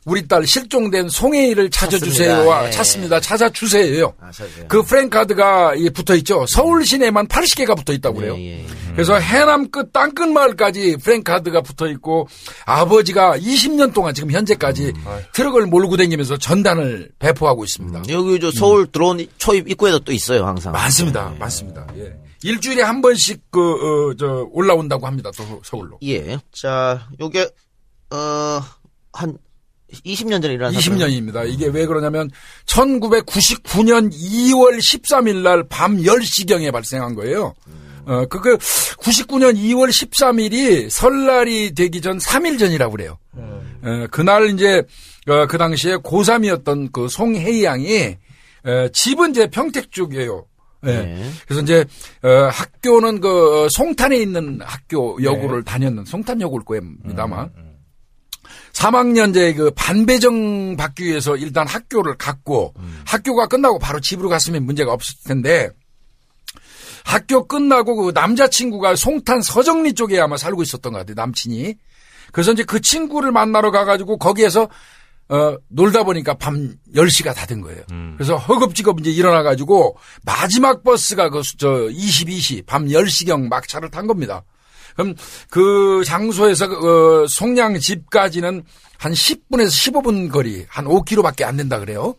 우리 0.06 0.26
딸 0.26 0.46
실종된 0.46 1.08
송혜이를 1.10 1.70
찾아주세요와 1.70 2.44
찾습니다. 2.44 2.66
예. 2.66 2.70
찾습니다. 2.70 3.20
찾아주세요. 3.20 4.14
아. 4.18 4.30
그 4.66 4.82
프랭카드가 4.82 5.74
이 5.76 5.90
붙어 5.90 6.14
있죠. 6.16 6.46
서울 6.48 6.86
시내만 6.86 7.28
80개가 7.28 7.76
붙어 7.76 7.92
있다고 7.92 8.16
그래요. 8.16 8.34
예, 8.38 8.60
예. 8.62 8.66
그래서 8.92 9.18
해남 9.18 9.70
끝 9.70 9.92
땅끝 9.92 10.28
마을까지 10.28 10.96
프랭카드가 11.02 11.60
붙어 11.60 11.86
있고 11.88 12.28
아버지가 12.64 13.36
20년 13.38 13.92
동안 13.92 14.14
지금 14.14 14.30
현재까지 14.30 14.92
트럭을 15.34 15.66
몰고 15.66 15.96
다니면서 15.98 16.38
전단을 16.38 17.10
배포하고 17.18 17.64
있습니다. 17.64 18.02
여기 18.08 18.40
저 18.40 18.50
서울 18.50 18.86
들어온 18.90 19.24
초입 19.36 19.68
입구에도 19.68 19.98
또 20.00 20.12
있어요 20.12 20.46
항상. 20.46 20.72
많습니다. 20.72 21.34
많습니다. 21.38 21.86
예. 21.98 22.14
일주일에 22.42 22.82
한 22.82 23.02
번씩 23.02 23.42
그, 23.50 23.60
어, 23.60 24.14
저, 24.18 24.48
올라온다고 24.52 25.06
합니다. 25.06 25.30
또 25.36 25.44
서- 25.44 25.60
서울로. 25.62 25.98
예. 26.02 26.38
자 26.52 27.06
요게 27.20 27.48
어 28.12 28.62
한 29.12 29.36
20년 30.04 30.42
전에 30.42 30.54
일어난 30.54 30.74
20년입니다. 30.74 31.48
이게 31.48 31.66
왜 31.66 31.86
그러냐면 31.86 32.30
1999년 32.66 34.10
2월 34.12 34.78
13일 34.78 35.42
날 35.42 35.64
밤 35.68 35.98
10시경에 35.98 36.72
발생한 36.72 37.14
거예요. 37.14 37.54
어, 38.06 38.24
그, 38.26 38.40
그, 38.40 38.56
99년 38.56 39.54
2월 39.56 39.88
13일이 39.90 40.88
설날이 40.90 41.74
되기 41.74 42.00
전 42.00 42.18
3일 42.18 42.58
전이라고 42.58 42.92
그래요. 42.92 43.18
어, 43.82 44.06
그날 44.10 44.48
이제, 44.50 44.82
어, 45.28 45.46
그 45.46 45.58
당시에 45.58 45.96
고3이었던 45.96 46.92
그 46.92 47.08
송혜이 47.08 47.62
양이, 47.64 48.16
어, 48.64 48.88
집은 48.92 49.30
이제 49.30 49.48
평택 49.48 49.92
쪽이에요. 49.92 50.44
예. 50.86 50.92
네. 50.92 51.30
그래서 51.46 51.62
이제, 51.62 51.84
어, 52.22 52.48
학교는 52.50 53.20
그, 53.20 53.68
송탄에 53.70 54.16
있는 54.16 54.60
학교 54.62 55.22
여고를 55.22 55.62
다녔는, 55.62 56.04
송탄 56.06 56.40
여고일 56.40 56.64
겁니다, 56.64 57.24
아마. 57.24 57.48
3학년제 58.84 59.56
그 59.56 59.70
반배정 59.72 60.76
받기 60.76 61.04
위해서 61.04 61.36
일단 61.36 61.66
학교를 61.66 62.16
갔고 62.16 62.72
학교가 63.04 63.46
끝나고 63.46 63.78
바로 63.78 64.00
집으로 64.00 64.28
갔으면 64.30 64.64
문제가 64.64 64.92
없을 64.92 65.16
텐데 65.24 65.68
학교 67.04 67.46
끝나고 67.46 67.96
그 67.96 68.12
남자친구가 68.14 68.96
송탄 68.96 69.42
서정리 69.42 69.92
쪽에 69.94 70.18
아마 70.18 70.36
살고 70.36 70.62
있었던 70.62 70.92
것 70.92 70.98
같아요. 71.00 71.14
남친이. 71.14 71.74
그래서 72.32 72.52
이제 72.52 72.62
그 72.64 72.80
친구를 72.80 73.32
만나러 73.32 73.70
가가지고 73.70 74.16
거기에서 74.18 74.68
어, 75.28 75.56
놀다 75.68 76.02
보니까 76.02 76.34
밤 76.34 76.74
10시가 76.94 77.34
다 77.34 77.46
된 77.46 77.60
거예요. 77.60 77.82
그래서 78.16 78.36
허겁지겁 78.36 78.98
이제 79.00 79.10
일어나가지고 79.10 79.96
마지막 80.24 80.82
버스가 80.82 81.28
그, 81.30 81.42
수- 81.42 81.56
저, 81.56 81.68
22시, 81.68 82.66
밤 82.66 82.86
10시경 82.86 83.48
막차를 83.48 83.90
탄 83.90 84.06
겁니다. 84.08 84.42
그럼 85.02 85.14
그 85.48 86.02
장소에서 86.06 86.68
그, 86.68 87.22
어, 87.22 87.26
송량 87.28 87.78
집까지는 87.80 88.62
한 88.98 89.12
10분에서 89.12 89.68
15분 89.92 90.30
거리, 90.30 90.66
한 90.68 90.84
5km밖에 90.84 91.42
안 91.44 91.56
된다 91.56 91.78
그래요. 91.78 92.14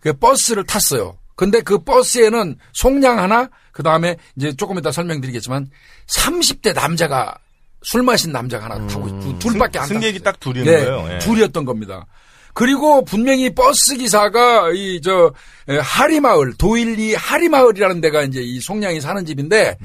그 0.00 0.12
버스를 0.12 0.64
탔어요. 0.64 1.16
근데 1.34 1.60
그 1.60 1.78
버스에는 1.78 2.56
송량 2.72 3.18
하나, 3.18 3.48
그 3.72 3.82
다음에 3.82 4.16
이제 4.36 4.54
조금 4.54 4.78
이따 4.78 4.92
설명드리겠지만 4.92 5.68
30대 6.08 6.74
남자가 6.74 7.34
술 7.82 8.02
마신 8.02 8.30
남자가 8.30 8.66
하나 8.66 8.86
타고 8.86 9.08
두- 9.20 9.38
둘밖에 9.40 9.78
안 9.80 9.86
승객이 9.88 10.18
탔어요. 10.20 10.24
딱 10.32 10.38
둘이었는 10.40 10.72
네, 10.72 10.84
거예요. 10.84 11.14
예. 11.14 11.18
둘이었던 11.18 11.64
겁니다. 11.64 12.06
그리고 12.54 13.02
분명히 13.04 13.52
버스 13.54 13.96
기사가 13.96 14.70
이 14.74 15.00
저 15.02 15.32
하리마을 15.66 16.52
도일리 16.58 17.14
하리마을이라는 17.14 18.00
데가 18.02 18.22
이제 18.24 18.40
이 18.42 18.60
송량이 18.60 19.00
사는 19.00 19.24
집인데 19.24 19.78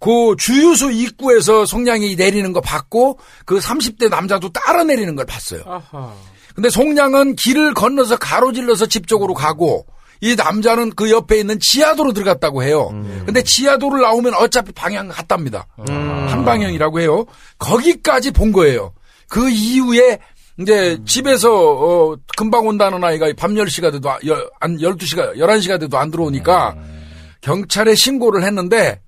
그 0.00 0.34
주유소 0.38 0.90
입구에서 0.90 1.66
송량이 1.66 2.16
내리는 2.16 2.52
거 2.52 2.60
봤고 2.60 3.18
그 3.44 3.58
30대 3.58 4.08
남자도 4.08 4.50
따라 4.52 4.82
내리는 4.82 5.14
걸 5.14 5.26
봤어요. 5.26 5.62
아하. 5.66 6.12
근데 6.54 6.68
송량은 6.70 7.36
길을 7.36 7.74
건너서 7.74 8.16
가로질러서 8.16 8.86
집 8.86 9.06
쪽으로 9.06 9.34
가고 9.34 9.86
이 10.22 10.34
남자는 10.36 10.90
그 10.96 11.10
옆에 11.10 11.38
있는 11.38 11.58
지하도로 11.60 12.12
들어갔다고 12.12 12.62
해요. 12.62 12.90
근데 13.24 13.42
지하도를 13.42 14.00
나오면 14.02 14.34
어차피 14.34 14.72
방향 14.72 15.08
같답니다. 15.08 15.66
한 15.86 16.44
방향이라고 16.44 17.00
해요. 17.00 17.24
거기까지 17.58 18.30
본 18.30 18.52
거예요. 18.52 18.92
그 19.28 19.48
이후에 19.48 20.18
이제 20.58 20.98
집에서 21.06 21.50
어 21.52 22.16
금방 22.36 22.66
온다는 22.66 23.02
아이가 23.02 23.30
밤 23.38 23.54
10시가 23.54 23.92
돼도 23.92 24.10
아- 24.10 24.18
열- 24.26 24.50
한 24.60 24.76
12시가 24.78 25.36
11시가 25.36 25.80
돼도 25.80 25.96
안 25.96 26.10
들어오니까 26.10 26.74
경찰에 27.40 27.94
신고를 27.94 28.42
했는데 28.44 29.00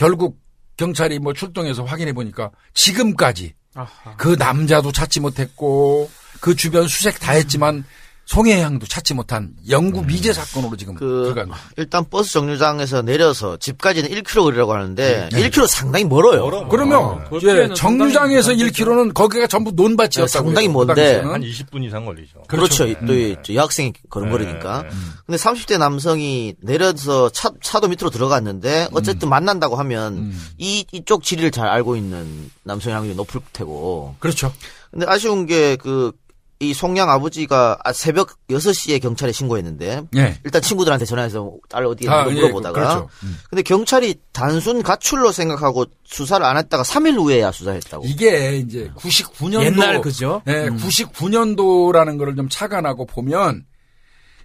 결국 0.00 0.40
경찰이 0.78 1.18
뭐 1.18 1.34
출동해서 1.34 1.84
확인해 1.84 2.14
보니까 2.14 2.50
지금까지 2.72 3.52
아하. 3.74 4.16
그 4.16 4.34
남자도 4.38 4.92
찾지 4.92 5.20
못했고 5.20 6.10
그 6.40 6.56
주변 6.56 6.88
수색 6.88 7.20
다 7.20 7.32
했지만 7.32 7.84
송혜향도 8.34 8.86
찾지 8.86 9.14
못한 9.14 9.50
영구 9.68 10.02
미제 10.04 10.32
사건으로 10.32 10.76
지금 10.76 10.94
그 10.94 11.22
들어간 11.24 11.48
거예요. 11.48 11.64
일단 11.76 12.04
버스 12.08 12.30
정류장에서 12.34 13.02
내려서 13.02 13.56
집까지는 13.56 14.08
1km 14.08 14.42
거리라고 14.44 14.72
하는데 14.72 15.28
네. 15.32 15.50
1km 15.50 15.66
상당히 15.66 16.04
멀어요. 16.04 16.48
그러면 16.68 17.24
볼기에는 17.24 17.70
예, 17.72 17.74
정류장에서 17.74 18.50
상당히 18.50 18.70
1km는 18.70 19.14
거기가 19.14 19.48
전부 19.48 19.72
논밭이었다고 19.72 20.26
상당히 20.28 20.68
해요, 20.68 20.72
먼데 20.76 21.22
그. 21.22 21.28
한 21.28 21.40
20분 21.40 21.84
이상 21.84 22.04
걸리죠. 22.06 22.42
그렇죠. 22.46 22.84
그렇죠. 22.84 23.04
또 23.06 23.14
이- 23.18 23.36
저 23.42 23.52
여학생이 23.54 23.94
걸음걸이니까. 24.08 24.84
근데 25.26 25.36
30대 25.36 25.78
남성이 25.78 26.54
내려서 26.62 27.30
차, 27.30 27.50
차도 27.60 27.88
밑으로 27.88 28.10
들어갔는데 28.10 28.90
어쨌든 28.92 29.28
만난다고 29.28 29.74
하면 29.74 30.32
이 30.56 30.86
이쪽 30.92 31.24
지리를 31.24 31.50
잘 31.50 31.66
알고 31.66 31.96
있는 31.96 32.48
남성의 32.62 32.94
확률이 32.94 33.16
높을 33.16 33.40
테고. 33.52 34.14
그렇죠. 34.20 34.52
근데 34.92 35.04
아쉬운 35.08 35.46
게 35.46 35.76
그 35.80 36.12
이 36.62 36.74
송양 36.74 37.08
아버지가 37.08 37.78
아, 37.82 37.92
새벽 37.94 38.36
6시에 38.50 39.00
경찰에 39.00 39.32
신고했는데 39.32 40.02
예. 40.16 40.38
일단 40.44 40.60
친구들한테 40.60 41.06
전화해서 41.06 41.50
딸 41.70 41.86
어디 41.86 42.04
다, 42.04 42.20
있는지 42.20 42.36
예, 42.36 42.42
물어보다가 42.42 42.72
그렇죠. 42.72 43.08
음. 43.22 43.38
근데 43.48 43.62
경찰이 43.62 44.16
단순 44.32 44.82
가출로 44.82 45.32
생각하고 45.32 45.86
수사를 46.04 46.44
안 46.44 46.58
했다가 46.58 46.82
3일 46.82 47.16
후에야 47.16 47.50
수사했다고. 47.50 48.04
이게 48.06 48.58
이제 48.58 48.90
99년도 48.94 49.64
옛날 49.64 50.02
그죠? 50.02 50.42
예, 50.48 50.68
99년도라는 50.68 52.18
거를 52.18 52.36
좀 52.36 52.50
착안하고 52.50 53.06
보면 53.06 53.64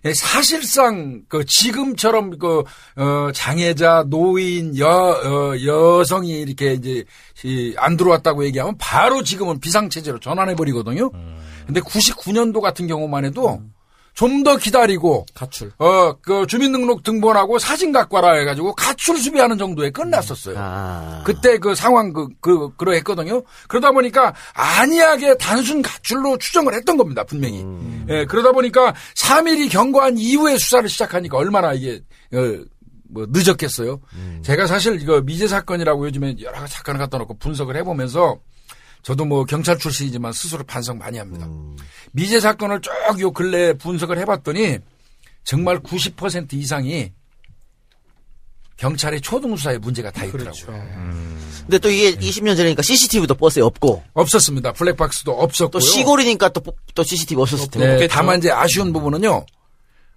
예, 0.06 0.14
사실상 0.14 1.24
그 1.28 1.44
지금처럼 1.46 2.38
그 2.38 2.64
어, 2.96 3.32
장애자, 3.34 4.06
노인, 4.08 4.78
여 4.78 4.88
어, 4.88 5.54
여성이 5.66 6.42
이렇게 6.42 6.74
이제 6.74 7.04
이, 7.44 7.74
안 7.78 7.98
들어왔다고 7.98 8.46
얘기하면 8.46 8.76
바로 8.78 9.22
지금은 9.22 9.60
비상체제로 9.60 10.20
전환해 10.20 10.56
버리거든요. 10.56 11.12
근데 11.66 11.82
99년도 11.82 12.62
같은 12.62 12.88
경우만 12.88 13.26
해도 13.26 13.62
좀더 14.16 14.56
기다리고 14.56 15.26
가출. 15.34 15.72
어, 15.78 16.14
그 16.22 16.48
주민등록 16.48 17.04
등본하고 17.04 17.60
사진 17.60 17.92
갖고 17.92 18.16
와라 18.16 18.34
해가지고 18.36 18.74
가출 18.74 19.18
수비하는 19.18 19.58
정도에 19.58 19.92
끝났었어요. 19.92 20.56
아. 20.58 21.22
그때 21.26 21.58
그 21.58 21.76
상황 21.76 22.14
그, 22.14 22.30
그, 22.40 22.74
그러 22.78 22.94
했거든요. 22.94 23.44
그러다 23.68 23.92
보니까 23.92 24.34
안이하게 24.54 25.36
단순 25.38 25.82
가출로 25.82 26.38
추정을 26.38 26.74
했던 26.74 26.96
겁니다, 26.96 27.26
분명히. 27.26 27.66
예, 28.10 28.26
그러다 28.26 28.54
보니까 28.54 28.96
3일이 29.16 29.70
경과한 29.70 30.18
이후에 30.18 30.58
수사를 30.58 30.88
시작하니까 30.88 31.38
얼마나 31.38 31.74
이게, 31.74 32.02
어, 32.34 32.64
뭐 33.10 33.28
늦었겠어요. 33.30 34.00
제가 34.44 34.66
사실 34.66 35.00
이거 35.02 35.22
미제 35.22 35.48
사건이라고 35.48 36.08
요즘에 36.08 36.36
여러 36.42 36.66
사건을 36.66 37.00
갖다 37.00 37.18
놓고 37.18 37.38
분석을 37.38 37.76
해보면서 37.78 38.40
저도 39.06 39.24
뭐 39.24 39.44
경찰 39.46 39.78
출신이지만 39.78 40.34
스스로 40.34 40.64
반성 40.64 40.98
많이 40.98 41.20
합니다. 41.20 41.48
미제 42.12 42.40
사건을 42.40 42.82
쭉 42.82 42.92
요 43.20 43.32
근래 43.32 43.72
분석을 43.74 44.18
해봤더니 44.18 44.80
정말 45.44 45.80
90% 45.80 46.54
이상이 46.54 47.12
경찰의 48.78 49.22
초등수사에 49.22 49.78
문제가 49.78 50.10
다 50.10 50.26
있더라고요. 50.26 50.84
근데 51.62 51.78
또 51.78 51.90
이게 51.92 52.16
20년 52.16 52.58
전이니까 52.58 52.82
CCTV도 52.82 53.36
버스에 53.36 53.62
없고 53.62 54.04
없었습니다. 54.14 54.74
블랙박스도 54.74 55.32
없었고요. 55.32 55.70
또 55.70 55.80
시골이니까 55.80 56.50
또, 56.50 56.62
또 56.96 57.04
CCTV 57.04 57.40
없었을 57.44 57.70
테고. 57.70 57.86
네, 57.86 58.08
다만 58.08 58.40
이제 58.40 58.50
아쉬운 58.50 58.92
부분은요. 58.92 59.46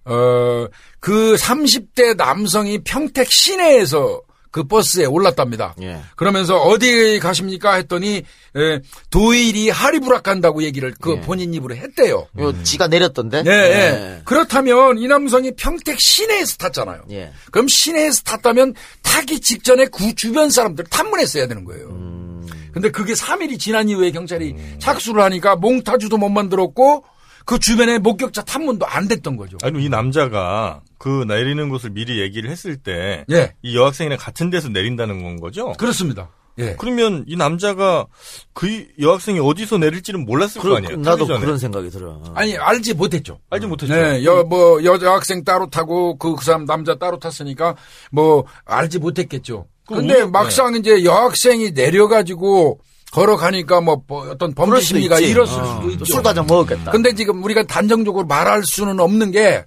어, 0.07 0.67
그 0.99 1.37
30대 1.37 2.17
남성이 2.17 2.79
평택 2.79 3.31
시내에서 3.31 4.23
그 4.59 4.65
버스에 4.65 5.05
올랐답니다. 5.05 5.77
예. 5.83 6.01
그러면서 6.17 6.61
어디 6.61 7.21
가십니까 7.21 7.75
했더니 7.75 8.25
에, 8.57 8.81
도일이 9.09 9.71
하리부락 9.71 10.25
간다고 10.25 10.65
얘기를 10.65 10.93
그 11.01 11.13
예. 11.13 11.21
본인 11.21 11.55
입으로 11.55 11.77
했대요. 11.77 12.27
요 12.41 12.63
지가 12.65 12.89
내렸던데. 12.89 13.45
네, 13.45 13.53
예. 13.53 14.23
그렇다면 14.25 14.99
이 14.99 15.07
남성이 15.07 15.53
평택 15.55 16.01
시내에서 16.01 16.57
탔잖아요. 16.57 17.03
예. 17.13 17.31
그럼 17.53 17.69
시내에서 17.69 18.25
탔다면 18.25 18.75
타기 19.05 19.39
직전에 19.39 19.87
그 19.93 20.13
주변 20.17 20.51
사람들 20.51 20.87
탐문했어야 20.87 21.47
되는 21.47 21.65
거예요. 21.65 21.91
음. 21.91 22.45
근데 22.73 22.91
그게 22.91 23.13
3일이 23.13 23.61
지난 23.61 23.89
이후에 23.89 24.11
경찰이 24.11 24.57
착수를 24.81 25.23
하니까 25.23 25.55
몽타주도 25.55 26.17
못 26.17 26.31
만들었고 26.31 27.05
그 27.45 27.61
주변에 27.61 27.99
목격자 27.99 28.43
탐문도 28.43 28.87
안 28.87 29.07
됐던 29.07 29.37
거죠. 29.37 29.57
아니, 29.63 29.85
이 29.85 29.89
남자가 29.89 30.81
그 30.99 31.25
내리는 31.27 31.69
곳을 31.69 31.91
미리 31.91 32.21
얘기를 32.21 32.51
했을 32.51 32.77
때, 32.77 33.25
예, 33.31 33.55
이 33.63 33.77
여학생이랑 33.77 34.19
같은 34.19 34.51
데서 34.51 34.69
내린다는 34.69 35.23
건 35.23 35.41
거죠? 35.41 35.73
그렇습니다. 35.79 36.31
예. 36.59 36.75
그러면 36.77 37.25
이 37.29 37.37
남자가 37.37 38.07
그 38.53 38.85
여학생이 39.01 39.39
어디서 39.39 39.79
내릴지는 39.79 40.25
몰랐을 40.25 40.55
거 40.61 40.71
그, 40.71 40.75
아니에요? 40.75 40.97
나도. 40.97 41.27
그런 41.27 41.57
생각이 41.57 41.89
들어. 41.89 42.21
아니 42.35 42.57
알지 42.57 42.95
못했죠. 42.95 43.39
알지 43.51 43.69
못했죠. 43.69 43.95
네, 43.95 44.25
여, 44.25 44.43
뭐, 44.43 44.83
여자 44.83 45.13
학생 45.13 45.45
따로 45.45 45.71
타고, 45.71 46.19
그, 46.19 46.35
그 46.35 46.45
사람 46.45 46.65
남자 46.65 46.97
따로 46.97 47.21
탔으니까, 47.21 47.77
뭐, 48.11 48.45
알지 48.65 48.99
못했겠죠. 48.99 49.67
근데 49.87 50.23
우- 50.23 50.31
막상 50.31 50.75
이제 50.75 51.05
여학생이 51.05 51.71
내려가지고, 51.71 52.81
걸어가니까 53.13 53.81
뭐, 53.81 54.03
뭐 54.09 54.29
어떤 54.29 54.53
범죄 54.53 54.81
심리가. 54.81 55.19
일었을 55.21 55.61
어, 55.63 55.77
수도 55.77 55.91
있죠. 55.93 56.05
술 56.07 56.23
가장 56.25 56.45
먹었겠다. 56.47 56.91
근데 56.91 57.15
지금 57.15 57.43
우리가 57.43 57.63
단정적으로 57.63 58.27
말할 58.27 58.65
수는 58.65 58.99
없는 58.99 59.31
게, 59.31 59.65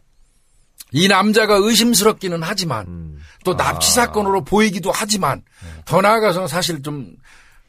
이 0.91 1.07
남자가 1.07 1.55
의심스럽기는 1.55 2.41
하지만, 2.43 2.87
음. 2.87 3.17
또 3.43 3.55
납치 3.55 3.91
사건으로 3.93 4.43
보이기도 4.43 4.91
하지만, 4.91 5.41
더 5.85 6.01
나아가서 6.01 6.47
사실 6.47 6.81
좀, 6.83 7.15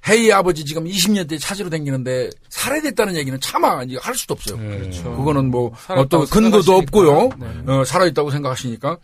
헤이 0.09 0.33
아버지 0.33 0.65
지금 0.65 0.85
20년째 0.85 1.39
찾으러 1.39 1.71
다니는데 1.71 2.31
살해됐다는 2.49 3.15
얘기는 3.15 3.39
차마 3.41 3.85
이제 3.85 3.97
할 4.01 4.17
수도 4.17 4.35
없어요. 4.35 4.59
그렇죠. 4.59 5.15
그거는 5.17 5.49
뭐 5.49 5.73
어떤 5.89 6.27
근거도. 6.27 6.75
없고요. 6.75 7.29
네. 7.39 7.73
어, 7.73 7.85
살아있다고 7.85 8.33
생각하시니까. 8.33 8.99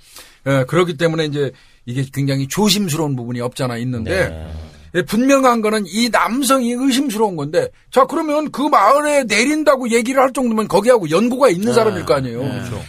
예, 0.49 0.65
그렇기 0.67 0.97
때문에 0.97 1.27
이제 1.27 1.53
이게 1.87 2.05
굉장히 2.13 2.49
조심스러운 2.49 3.15
부분이 3.15 3.41
없잖아 3.41 3.77
있는데 3.79 4.13
예, 4.13 4.53
분명한 5.03 5.61
거는 5.61 5.85
이 5.87 6.09
남성이 6.11 6.73
의심스러운 6.73 7.37
건데 7.37 7.69
자 7.91 8.05
그러면 8.07 8.51
그 8.51 8.63
마을에 8.63 9.25
내린다고 9.25 9.91
얘기를 9.91 10.23
할 10.23 10.33
정도면 10.33 10.69
거기하고 10.69 11.11
연고가 11.11 11.49
있는 11.51 11.73
사람일 11.75 12.05
거 12.05 12.15
아니에요. 12.15 12.41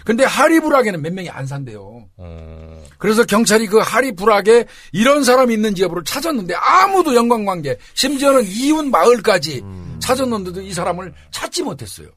근데 0.06 0.24
하리불악에는 0.24 1.02
몇 1.02 1.14
명이 1.14 1.30
안 1.30 1.46
산대요. 1.46 2.06
어, 2.18 2.84
그래서 2.98 3.24
경찰이 3.24 3.68
그 3.68 3.78
하리불악에 3.80 4.66
이런 4.92 5.24
사람이 5.24 5.54
있는지 5.54 5.84
여부를 5.84 6.04
찾았는데 6.04 6.54
아무도 6.56 7.16
연관관계 7.16 7.78
심지어는 7.94 8.44
이웃 8.46 8.84
마을까지 8.86 9.62
찾았는데도 10.00 10.62
이 10.62 10.74
사람을 10.74 11.14
찾지 11.32 11.64
못했어요. 11.64 12.08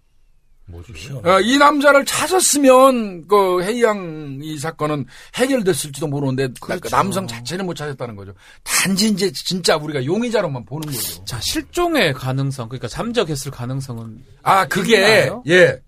어, 1.25 1.41
이 1.41 1.59
남자를 1.59 2.05
찾았으면 2.05 3.27
그 3.29 3.63
해이양 3.63 4.41
이 4.43 4.59
사건은 4.59 5.07
해결됐을지도 5.35 6.07
모르는데 6.07 6.49
그 6.61 6.81
남성 6.89 7.27
자체를 7.27 7.65
못 7.65 7.75
찾았다는 7.75 8.17
거죠. 8.17 8.33
단지 8.63 9.09
이제 9.09 9.31
진짜 9.33 9.77
우리가 9.77 10.05
용의자로만 10.05 10.65
보는 10.65 10.87
거죠. 10.87 11.25
자, 11.25 11.39
실종의 11.41 12.15
가능성, 12.15 12.69
그러니까 12.69 12.89
잠적했을 12.89 13.51
가능성은 13.51 14.19
아 14.43 14.67
그게 14.67 14.97
있나요? 14.97 15.43
예 15.49 15.81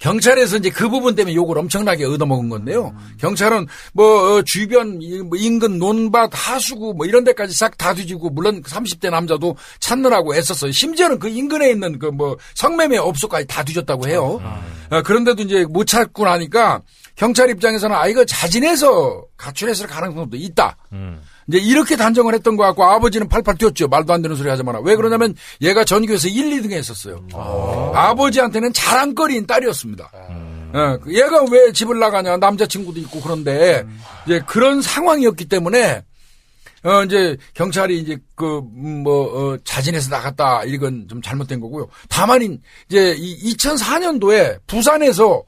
경찰에서 0.00 0.56
이제 0.56 0.70
그 0.70 0.88
부분 0.88 1.14
때문에 1.14 1.34
욕을 1.34 1.58
엄청나게 1.58 2.04
얻어먹은 2.06 2.48
건데요. 2.48 2.94
경찰은 3.20 3.66
뭐 3.92 4.38
어, 4.38 4.42
주변 4.42 4.98
이- 5.00 5.18
뭐 5.20 5.36
인근 5.38 5.78
논밭 5.78 6.30
하수구 6.32 6.94
뭐 6.94 7.06
이런 7.06 7.22
데까지 7.22 7.54
싹 7.54 7.76
다 7.76 7.94
뒤지고 7.94 8.30
물론 8.30 8.62
30대 8.62 9.10
남자도 9.10 9.56
찾느라고 9.78 10.34
애썼어요. 10.34 10.72
심지어는 10.72 11.18
그 11.18 11.28
인근에 11.28 11.70
있는 11.70 11.98
그 11.98 12.10
뭐 12.10 12.36
성매매 12.54 12.96
업소까지 12.98 13.46
다 13.46 13.62
뒤졌다고 13.62 14.08
해요. 14.08 14.40
어, 14.90 15.02
그런데도 15.02 15.42
이제 15.42 15.64
못 15.64 15.84
찾고 15.86 16.24
나니까 16.24 16.82
경찰 17.14 17.48
입장에서는 17.50 17.94
아 17.94 18.06
이거 18.08 18.24
자진해서 18.24 19.22
가출했을 19.36 19.86
가능성도 19.86 20.36
있다. 20.36 20.76
이제 21.48 21.58
이렇게 21.58 21.96
단정을 21.96 22.34
했던 22.34 22.56
것 22.56 22.64
같고 22.64 22.84
아버지는 22.84 23.28
팔팔 23.28 23.56
뛰었죠. 23.56 23.88
말도 23.88 24.12
안 24.12 24.22
되는 24.22 24.36
소리 24.36 24.48
하지 24.48 24.62
마라. 24.62 24.80
왜 24.80 24.96
그러냐면 24.96 25.34
얘가 25.60 25.84
전교에서 25.84 26.28
1, 26.28 26.62
2등 26.62 26.72
했었어요. 26.72 27.24
아 27.34 28.14
버지한테는 28.14 28.72
자랑거리인 28.72 29.46
딸이었습니다. 29.46 30.10
예, 30.72 30.98
그 31.02 31.14
얘가 31.14 31.44
왜 31.50 31.72
집을 31.72 31.98
나가냐. 31.98 32.36
남자친구도 32.36 33.00
있고 33.00 33.20
그런데 33.20 33.84
이제 34.26 34.40
그런 34.46 34.80
상황이었기 34.82 35.46
때문에 35.46 36.04
어, 36.82 37.04
이제, 37.04 37.36
경찰이 37.52 37.98
이제, 37.98 38.16
그, 38.34 38.60
음, 38.60 39.02
뭐, 39.02 39.52
어, 39.52 39.58
자진해서 39.64 40.08
나갔다, 40.08 40.64
이건 40.64 41.06
좀 41.10 41.20
잘못된 41.20 41.60
거고요. 41.60 41.88
다만, 42.08 42.58
이제, 42.88 43.14
이 43.18 43.54
2004년도에 43.54 44.60
부산에서, 44.66 45.42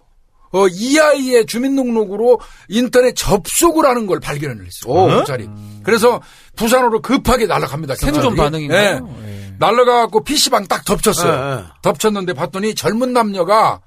어, 0.52 0.68
이 0.68 0.98
아이의 0.98 1.46
주민등록으로 1.46 2.40
인터넷 2.68 3.14
접속을 3.16 3.86
하는 3.86 4.06
걸 4.06 4.20
발견을 4.20 4.66
했어요. 4.66 4.92
오. 4.92 5.08
경찰이. 5.08 5.48
그래서 5.82 6.20
부산으로 6.56 7.00
급하게 7.00 7.46
날아갑니다. 7.46 7.94
생존. 7.96 8.36
반응인가요? 8.36 9.08
예. 9.24 9.28
예. 9.28 9.54
날라가갖고 9.58 10.24
PC방 10.24 10.66
딱 10.66 10.84
덮쳤어요. 10.84 11.32
예, 11.32 11.58
예. 11.58 11.64
덮쳤는데 11.82 12.34
봤더니 12.34 12.74
젊은 12.74 13.12
남녀가 13.12 13.80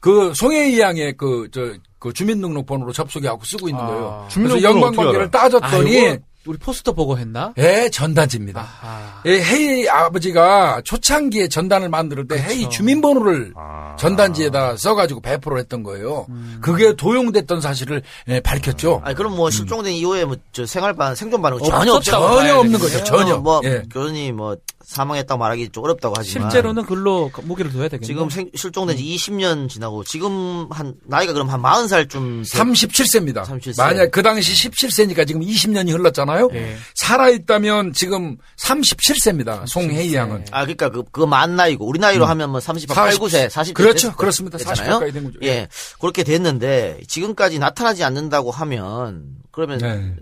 그 0.00 0.32
송혜이 0.34 0.80
양의 0.80 1.16
그, 1.16 1.48
저, 1.52 1.72
그 1.98 2.12
주민등록번호로 2.12 2.92
접속해갖고 2.92 3.44
쓰고 3.44 3.68
있는 3.68 3.82
아. 3.82 3.86
거예요. 3.86 4.02
그래서 4.02 4.28
주민등록번호 4.28 4.78
연관관계를 4.80 5.30
따졌더니, 5.30 6.08
아, 6.08 6.16
우리 6.50 6.58
포스터 6.58 6.92
보고 6.92 7.16
했나? 7.16 7.54
예, 7.58 7.88
전단지입니다. 7.92 8.60
아하. 8.60 9.22
예, 9.24 9.40
헤이 9.40 9.88
아버지가 9.88 10.82
초창기에 10.84 11.46
전단을 11.46 11.88
만들 11.88 12.26
때 12.26 12.42
헤이 12.42 12.68
주민번호를 12.70 13.52
아. 13.56 13.94
전단지에다 14.00 14.76
써가지고 14.76 15.20
배포를 15.20 15.60
했던 15.60 15.84
거예요. 15.84 16.26
그게 16.60 16.96
도용됐던 16.96 17.60
사실을 17.60 18.02
예, 18.28 18.40
밝혔죠. 18.40 19.00
아니 19.04 19.14
그럼 19.14 19.36
뭐 19.36 19.48
실종된 19.50 19.92
이후에 19.92 20.24
뭐 20.24 20.36
저 20.52 20.66
생활반 20.66 21.14
생존 21.14 21.40
반응 21.42 21.58
전혀 21.60 21.92
없죠. 21.92 22.10
전혀 22.10 22.56
없는. 22.56 22.80
거죠. 22.80 23.04
전혀. 23.04 23.36
뭐 23.38 23.60
예. 23.64 23.82
교수님 23.92 24.36
뭐 24.36 24.56
사망했다고 24.84 25.38
말하기 25.38 25.68
좀 25.68 25.84
어렵다고 25.84 26.14
하지만 26.18 26.50
실제로는 26.50 26.84
글로 26.86 27.30
무기를 27.44 27.70
둬야 27.72 27.84
되겠네. 27.84 28.04
지금 28.04 28.28
생- 28.28 28.50
실종된 28.56 28.96
지 28.96 29.04
20년 29.04 29.68
지나고 29.68 30.02
지금 30.02 30.66
한 30.70 30.94
나이가 31.06 31.32
그럼 31.32 31.48
한 31.48 31.60
40살쯤 31.62 32.42
37세입니다. 32.44 33.44
37세. 33.44 33.78
만약 33.78 34.10
그 34.10 34.22
당시 34.22 34.68
17세니까 34.68 35.26
지금 35.28 35.42
20년이 35.42 35.92
흘렀잖아요. 35.92 36.39
예. 36.52 36.76
살아있다면 36.94 37.92
지금 37.92 38.36
37세입니다. 38.56 39.66
송혜이 39.66 40.14
양은. 40.14 40.46
아, 40.50 40.60
그러니까 40.62 40.90
그, 40.90 41.02
그거 41.04 41.26
만 41.26 41.56
나이고, 41.56 41.86
우리 41.86 41.98
나이로 41.98 42.24
하면 42.26 42.50
뭐 42.50 42.60
38, 42.60 43.12
40, 43.12 43.20
9세, 43.20 43.48
40세. 43.48 43.74
그렇죠. 43.74 44.16
그렇습니다. 44.16 44.58
40 44.58 44.86
가까이 44.86 45.12
된 45.12 45.24
거죠. 45.24 45.38
예. 45.42 45.68
그렇게 46.00 46.24
됐는데, 46.24 47.00
지금까지 47.08 47.58
나타나지 47.58 48.04
않는다고 48.04 48.50
하면, 48.50 49.24
그러면, 49.50 49.78
네. 49.78 50.14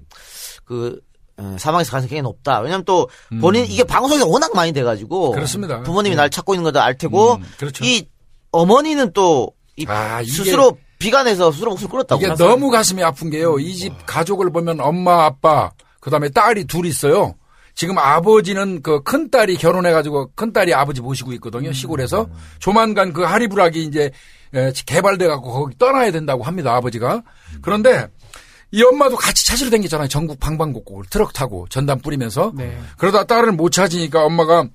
그, 0.64 1.00
어, 1.36 1.56
사망했을 1.58 1.90
가능성이 1.90 2.08
굉장히 2.08 2.22
높다. 2.22 2.60
왜냐면 2.60 2.84
또, 2.84 3.08
본인, 3.40 3.64
이게 3.66 3.84
방송에서 3.84 4.26
워낙 4.26 4.54
많이 4.54 4.72
돼가지고. 4.72 5.30
음. 5.30 5.34
그렇습니다. 5.34 5.82
부모님이 5.82 6.12
예. 6.12 6.16
날 6.16 6.30
찾고 6.30 6.54
있는 6.54 6.64
것도 6.64 6.80
알 6.80 6.98
테고, 6.98 7.34
음, 7.34 7.44
그렇죠. 7.58 7.84
이 7.84 8.08
어머니는 8.50 9.12
또, 9.12 9.52
이 9.76 9.86
아, 9.88 10.22
스스로 10.24 10.76
비관해서 10.98 11.52
스스로 11.52 11.70
목숨을 11.70 11.90
끊었다고. 11.90 12.20
이게 12.20 12.34
너무 12.34 12.70
가슴이 12.70 13.02
아픈 13.02 13.30
게요. 13.30 13.58
이 13.58 13.70
음. 13.70 13.76
집 13.76 14.06
가족을 14.06 14.50
보면 14.50 14.80
엄마, 14.80 15.26
아빠, 15.26 15.70
그 16.08 16.10
다음에 16.10 16.28
딸이 16.30 16.64
둘 16.64 16.86
있어요. 16.86 17.34
지금 17.74 17.98
아버지는 17.98 18.82
그 18.82 19.00
큰 19.02 19.30
딸이 19.30 19.56
결혼해가지고 19.56 20.32
큰 20.34 20.52
딸이 20.52 20.74
아버지 20.74 21.00
모시고 21.00 21.30
음. 21.30 21.34
있거든요. 21.34 21.72
시골에서. 21.72 22.28
조만간 22.58 23.12
그 23.12 23.22
하리브락이 23.22 23.84
이제 23.84 24.10
에, 24.54 24.72
개발돼갖고 24.86 25.52
거기 25.52 25.78
떠나야 25.78 26.10
된다고 26.10 26.42
합니다. 26.42 26.74
아버지가. 26.74 27.22
그런데 27.62 28.08
이 28.70 28.82
엄마도 28.82 29.16
같이 29.16 29.46
찾으러 29.46 29.70
다녔잖아요. 29.70 30.08
전국 30.08 30.40
방방곡곡을 30.40 31.04
트럭 31.10 31.32
타고 31.32 31.66
전담 31.70 32.00
뿌리면서. 32.00 32.52
네. 32.56 32.78
그러다 32.96 33.24
딸을 33.24 33.52
못 33.52 33.70
찾으니까 33.70 34.24
엄마가 34.24 34.66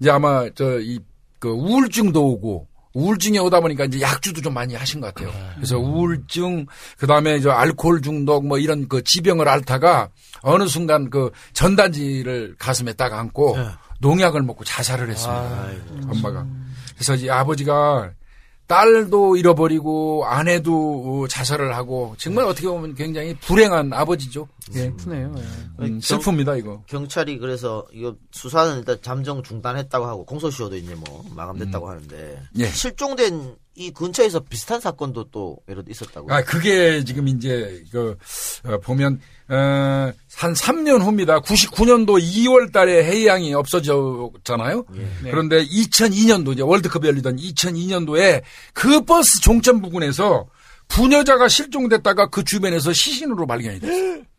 이제 0.00 0.10
아마 0.10 0.48
저 0.54 0.78
이 0.80 1.00
그 1.40 1.50
우울증도 1.50 2.24
오고 2.26 2.66
우울증이 2.94 3.38
오다 3.40 3.60
보니까 3.60 3.84
이제 3.84 4.00
약주도 4.00 4.40
좀 4.40 4.54
많이 4.54 4.74
하신 4.74 5.00
것 5.00 5.12
같아요. 5.12 5.32
그래서 5.56 5.76
우울증 5.78 6.66
그 6.96 7.06
다음에 7.06 7.40
저 7.40 7.50
알코올 7.50 8.02
중독 8.02 8.46
뭐 8.46 8.58
이런 8.58 8.88
그 8.88 9.02
지병을 9.02 9.48
앓다가 9.48 10.08
어느 10.42 10.66
순간 10.68 11.10
그 11.10 11.30
전단지를 11.52 12.54
가슴에 12.58 12.92
딱 12.92 13.12
안고 13.12 13.56
농약을 14.00 14.42
먹고 14.42 14.64
자살을 14.64 15.10
했습니다. 15.10 15.68
엄마가. 16.08 16.46
그래서 16.94 17.16
이 17.16 17.28
아버지가 17.28 18.10
딸도 18.66 19.36
잃어버리고 19.36 20.24
아내도 20.26 21.28
자살을 21.28 21.74
하고 21.76 22.14
정말 22.18 22.46
어떻게 22.46 22.66
보면 22.66 22.94
굉장히 22.94 23.34
불행한 23.34 23.92
아버지죠. 23.92 24.48
예, 24.74 24.90
크네요. 24.90 25.34
예. 25.36 25.84
음, 25.84 25.98
슬픕니다 25.98 26.58
이거. 26.58 26.82
경찰이 26.86 27.38
그래서 27.38 27.86
이거 27.92 28.16
수사는 28.30 28.78
일단 28.78 28.98
잠정 29.02 29.42
중단했다고 29.42 30.06
하고 30.06 30.24
공소시효도 30.24 30.76
이제 30.76 30.94
뭐 30.94 31.24
마감됐다고 31.34 31.88
하는데 31.88 32.42
예. 32.58 32.66
실종된 32.66 33.56
이 33.76 33.90
근처에서 33.90 34.40
비슷한 34.40 34.80
사건도 34.80 35.30
또 35.30 35.58
예를 35.68 35.84
들어 35.84 35.90
있었다고. 35.90 36.32
아, 36.32 36.42
그게 36.42 37.02
지금 37.04 37.26
이제, 37.26 37.82
그, 37.90 38.16
어, 38.64 38.78
보면, 38.78 39.20
어, 39.48 39.54
한 40.36 40.52
3년 40.52 41.02
후입니다. 41.02 41.40
99년도 41.40 42.20
2월 42.22 42.72
달에 42.72 43.04
해양이 43.04 43.52
없어졌잖아요. 43.52 44.84
네. 45.22 45.30
그런데 45.30 45.64
2002년도, 45.66 46.52
이제 46.52 46.62
월드컵이 46.62 47.06
열리던 47.06 47.36
2002년도에 47.36 48.42
그 48.72 49.04
버스 49.04 49.40
종점 49.40 49.80
부근에서 49.82 50.46
부녀자가 50.86 51.48
실종됐다가 51.48 52.28
그 52.28 52.44
주변에서 52.44 52.92
시신으로 52.92 53.46
발견이 53.46 53.80
됐어요. 53.80 54.22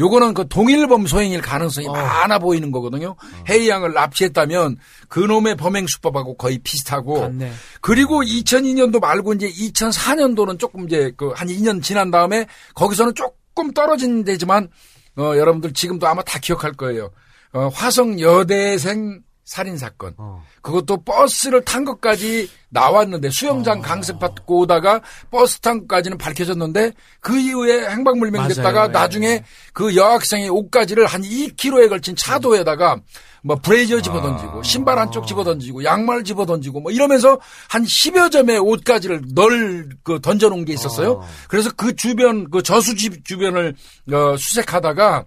요거는 0.00 0.34
그 0.34 0.48
동일범 0.48 1.06
소행일 1.06 1.42
가능성이 1.42 1.86
많아 1.88 2.38
보이는 2.40 2.72
거거든요. 2.72 3.14
해이양을 3.48 3.92
납치했다면 3.92 4.78
그놈의 5.08 5.56
범행 5.56 5.86
수법하고 5.86 6.36
거의 6.36 6.58
비슷하고 6.58 7.20
같네. 7.20 7.52
그리고 7.80 8.22
2002년도 8.22 9.00
말고 9.00 9.34
이제 9.34 9.48
2004년도는 9.48 10.58
조금 10.58 10.86
이제 10.86 11.12
그 11.16 11.30
한 11.34 11.48
2년 11.48 11.82
지난 11.82 12.10
다음에 12.10 12.46
거기서는 12.74 13.14
조금 13.14 13.72
떨어진 13.72 14.24
데지만 14.24 14.68
어 15.16 15.34
여러분들 15.36 15.72
지금도 15.74 16.06
아마 16.08 16.22
다 16.22 16.38
기억할 16.38 16.72
거예요. 16.72 17.10
어 17.52 17.68
화성 17.72 18.20
여대생 18.20 19.20
살인 19.50 19.76
사건. 19.76 20.14
그것도 20.62 21.02
버스를 21.02 21.64
탄 21.64 21.84
것까지 21.84 22.48
나왔는데 22.68 23.30
수영장 23.30 23.80
강습 23.80 24.20
받고 24.20 24.60
오다가 24.60 25.00
버스 25.32 25.58
탄 25.58 25.80
것까지는 25.80 26.18
밝혀졌는데 26.18 26.92
그 27.18 27.36
이후에 27.36 27.88
행방불명 27.88 28.46
됐다가 28.46 28.72
맞아요. 28.72 28.88
예. 28.88 28.92
나중에 28.92 29.44
그 29.72 29.96
여학생의 29.96 30.50
옷가지를 30.50 31.04
한 31.06 31.22
2km에 31.22 31.88
걸친 31.88 32.14
차도에다가 32.14 33.00
뭐 33.42 33.56
브레이저 33.56 34.00
집어 34.00 34.20
던지고 34.20 34.62
신발 34.62 35.00
한쪽 35.00 35.26
집어 35.26 35.42
던지고 35.42 35.82
양말 35.82 36.22
집어 36.22 36.46
던지고 36.46 36.78
뭐 36.78 36.92
이러면서 36.92 37.40
한 37.68 37.82
10여 37.82 38.30
점의 38.30 38.56
옷가지를 38.58 39.22
널 39.34 39.88
그 40.04 40.20
던져 40.20 40.48
놓은 40.48 40.64
게 40.64 40.74
있었어요. 40.74 41.24
그래서 41.48 41.72
그 41.76 41.96
주변 41.96 42.48
그 42.50 42.62
저수지 42.62 43.24
주변을 43.24 43.74
어, 44.12 44.36
수색하다가 44.36 45.24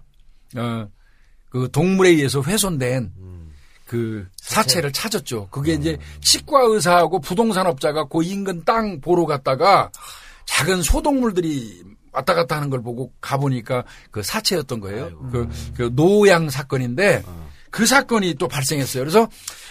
어, 0.56 0.88
그 1.50 1.68
동물에 1.74 2.12
의해서 2.12 2.42
훼손된 2.42 3.12
그 3.86 4.28
사체를 4.38 4.91
찾았죠. 4.91 5.50
그게 5.52 5.74
이제 5.74 5.98
치과 6.22 6.62
의사하고 6.63 7.19
부동산 7.19 7.67
업자가 7.67 8.06
그 8.06 8.24
인근 8.24 8.63
땅 8.63 9.02
보러 9.02 9.26
갔다가 9.26 9.91
작은 10.46 10.82
소동물들이 10.82 11.84
왔다 12.12 12.34
갔다 12.34 12.56
하는 12.56 12.69
걸 12.69 12.82
보고 12.82 13.12
가보니까 13.22 13.84
그 14.12 14.22
사체였던 14.24 14.80
거예요. 14.80 15.17
그, 15.32 15.50
그 15.76 15.91
노양 15.93 16.50
사건인데 16.50 17.24
그 17.72 17.88
사건이 17.88 18.36
또 18.36 18.48
발생했어요. 18.48 19.04
그래서 19.04 19.28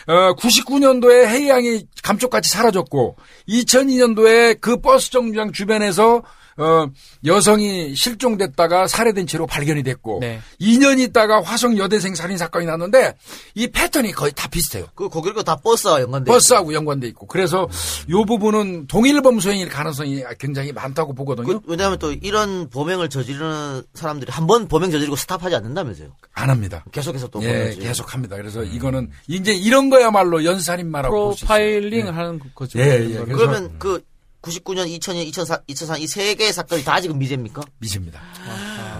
어 0.07 0.35
99년도에 0.35 1.27
해양이 1.27 1.87
감쪽같이 2.03 2.51
사라졌고 2.51 3.17
2002년도에 3.49 4.61
그 4.61 4.81
버스 4.81 5.13
정류장 5.13 5.53
주변에서 5.53 6.23
어 6.57 6.87
여성이 7.25 7.95
실종됐다가 7.95 8.87
살해된 8.87 9.27
채로 9.27 9.47
발견이 9.47 9.83
됐고 9.83 10.19
네. 10.21 10.41
2년 10.61 10.99
있다가 11.01 11.43
화성 11.43 11.79
여대생 11.79 12.15
살인 12.15 12.37
사건이 12.37 12.67
났는데 12.67 13.15
이 13.55 13.67
패턴이 13.69 14.13
거의 14.13 14.33
다 14.35 14.49
비슷해요. 14.49 14.87
그 14.95 15.09
거기가 15.09 15.43
다 15.43 15.57
버스와 15.57 16.01
연관돼. 16.03 16.31
버스하고 16.31 16.75
연관돼 16.75 17.07
있고 17.09 17.27
그래서 17.27 17.69
요 18.11 18.25
부분은 18.25 18.87
동일범 18.87 19.41
소행일 19.41 19.69
가능성이 19.69 20.23
굉장히 20.39 20.73
많다고 20.73 21.15
보거든요. 21.15 21.47
그, 21.47 21.61
왜냐하면 21.67 21.99
또 21.99 22.13
이런 22.13 22.69
범행을 22.71 23.09
저지르는 23.09 23.83
사람들이 23.95 24.31
한 24.31 24.47
번 24.47 24.67
범행 24.69 24.91
저지르고 24.91 25.15
스탑하지 25.17 25.55
않는다면서요. 25.55 26.09
안 26.35 26.51
합니다. 26.51 26.85
계속해서 26.93 27.29
또 27.29 27.41
예, 27.43 27.47
범행 27.47 27.65
저지르고. 27.67 27.87
계속 27.89 28.13
합니다. 28.15 28.37
그래서 28.37 28.63
이거는 28.65 29.11
이제 29.29 29.53
이런 29.55 29.89
거야말로 29.89 30.45
연살인마라고 30.45 31.15
볼수 31.27 31.45
있어요. 31.45 31.47
프로파일링을 31.59 32.17
하는 32.17 32.41
거죠. 32.55 32.79
예, 32.81 33.09
예. 33.09 33.25
그러면 33.25 33.75
그 33.79 34.03
99년, 34.43 34.87
2000년, 34.99 35.25
2004, 35.27 35.61
2004 35.69 35.97
이 35.99 36.07
세 36.07 36.35
개의 36.35 36.53
사건이 36.53 36.83
다 36.85 37.01
지금 37.01 37.19
미제입니까? 37.19 37.63
미제입니다. 37.79 38.21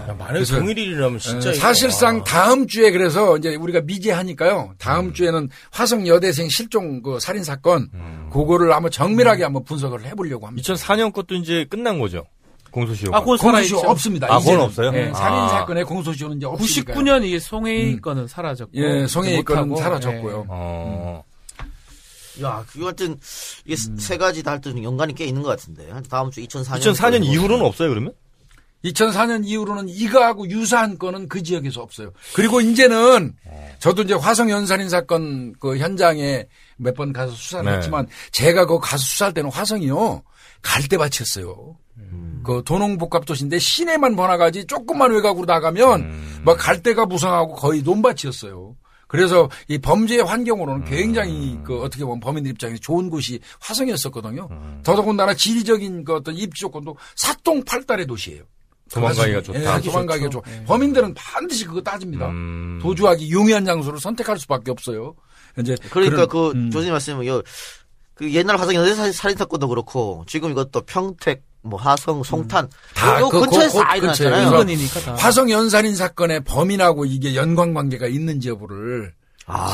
야, 0.09 0.15
만약 0.17 0.43
동일일이라면 0.45 1.19
진짜. 1.19 1.49
어, 1.49 1.51
이거- 1.51 1.61
사실상 1.61 2.17
와. 2.19 2.23
다음 2.23 2.65
주에 2.67 2.91
그래서 2.91 3.37
이제 3.37 3.55
우리가 3.55 3.81
미제하니까요. 3.81 4.73
다음 4.79 5.13
주에는 5.13 5.49
화성 5.71 6.07
여대생 6.07 6.47
실종 6.49 7.01
그 7.01 7.19
살인 7.19 7.43
사건 7.43 7.89
그거를 8.31 8.73
한번 8.73 8.89
정밀하게 8.91 9.43
한번 9.43 9.63
분석을 9.65 10.05
해보려고 10.05 10.47
합니다. 10.47 10.73
2004년 10.73 11.11
것도 11.13 11.35
이제 11.35 11.65
끝난 11.69 11.99
거죠. 11.99 12.25
공소시효가. 12.71 13.17
아, 13.17 13.19
그건 13.19 13.37
공소시효. 13.37 13.79
없습니다. 13.87 14.27
아, 14.33 14.39
그건. 14.39 14.61
없어요? 14.61 14.91
예, 14.95 15.09
아. 15.09 15.13
살인 15.13 15.49
사건의 15.49 15.83
공소시효는 15.83 16.37
이제 16.37 16.45
없으니까요. 16.47 16.97
99년 16.97 17.23
이게 17.23 17.37
송혜이 17.37 18.01
건은 18.01 18.27
사라졌고. 18.27 18.71
예, 18.75 19.05
송혜이 19.05 19.43
건은 19.43 19.75
사라졌고요. 19.75 20.45
어. 20.49 21.23
야, 22.41 22.65
그거 22.71 22.85
하여튼, 22.85 23.19
이게 23.65 23.75
세 23.97 24.17
가지 24.17 24.41
다 24.43 24.51
하여튼 24.51 24.83
연관이 24.83 25.13
꽤 25.13 25.25
있는 25.25 25.43
것 25.43 25.49
같은데. 25.49 25.87
다음 26.09 26.31
주 26.31 26.41
2004년. 26.41 26.79
2004년 26.79 27.23
이후로는 27.23 27.65
없어요, 27.65 27.89
그러면? 27.89 28.13
2004년 28.85 29.45
이후로는 29.45 29.87
이거하고 29.87 30.49
유사한 30.49 30.97
건은 30.97 31.29
그 31.29 31.41
지역에서 31.41 31.81
없어요. 31.81 32.11
그리고 32.35 32.59
이제는 32.59 33.33
저도 33.79 34.01
이제 34.01 34.13
화성 34.13 34.49
연살인 34.49 34.89
사건 34.89 35.53
그 35.59 35.77
현장에 35.77 36.47
몇 36.75 36.93
번 36.95 37.13
가서 37.13 37.31
수사를 37.33 37.69
네. 37.69 37.77
했지만 37.77 38.07
제가 38.31 38.65
그 38.65 38.79
가서 38.79 38.97
수사할 39.01 39.33
때는 39.33 39.49
화성이요 39.51 40.23
갈대밭이었어요. 40.63 41.77
그 42.43 42.61
도농복합 42.65 43.25
도시인데 43.25 43.57
시내만 43.59 44.17
번화가지 44.17 44.65
조금만 44.65 45.11
외곽으로 45.11 45.45
나가면 45.45 46.41
막 46.43 46.57
갈대가 46.57 47.05
무성하고 47.05 47.53
거의 47.53 47.81
논밭이었어요. 47.83 48.75
그래서 49.13 49.47
이 49.67 49.77
범죄 49.77 50.19
환경으로는 50.19 50.85
굉장히 50.85 51.59
그 51.63 51.79
어떻게 51.83 52.03
보면 52.03 52.19
범인들 52.19 52.51
입장에서 52.53 52.79
좋은 52.81 53.11
곳이 53.11 53.39
화성이었었거든요. 53.59 54.49
더더군다나 54.81 55.35
지리적인 55.35 56.03
그 56.03 56.15
어떤 56.15 56.35
입지 56.35 56.61
조건도 56.61 56.97
사똥팔달의 57.15 58.07
도시예요. 58.07 58.43
도망가기가 58.91 59.37
예, 59.37 59.41
좋다. 59.43 59.81
도망가기가 59.81 60.29
좋아. 60.29 60.41
범인들은 60.65 61.13
반드시 61.13 61.65
그거 61.65 61.79
따집니다. 61.81 62.27
음. 62.29 62.79
도주하기 62.81 63.31
용이한 63.31 63.65
장소를 63.65 63.99
선택할 63.99 64.39
수밖에 64.39 64.71
없어요. 64.71 65.13
이제 65.59 65.75
그러니까 65.91 66.25
그런- 66.25 66.51
그 66.53 66.57
음. 66.57 66.71
조선님 66.71 66.91
말씀은 66.93 67.25
요, 67.27 67.41
그 68.15 68.31
옛날 68.33 68.57
화성 68.59 68.73
살- 68.95 69.13
살인 69.13 69.37
사건도 69.37 69.67
그렇고 69.67 70.23
지금 70.27 70.49
이것도 70.51 70.81
평택, 70.81 71.43
뭐 71.63 71.79
하성, 71.79 72.23
송탄 72.23 72.69
다요 72.93 73.29
그- 73.29 73.39
근처에서 73.41 73.79
그- 73.79 73.83
다그 73.85 73.97
일어났잖아요. 73.97 74.49
근처에. 74.51 74.61
인근이니까 74.61 74.99
다. 74.99 75.15
화성 75.15 75.49
연살인 75.49 75.95
사건의 75.95 76.43
범인하고 76.43 77.05
이게 77.05 77.35
연관 77.35 77.73
관계가 77.73 78.07
있는지 78.07 78.49
여부를 78.49 79.13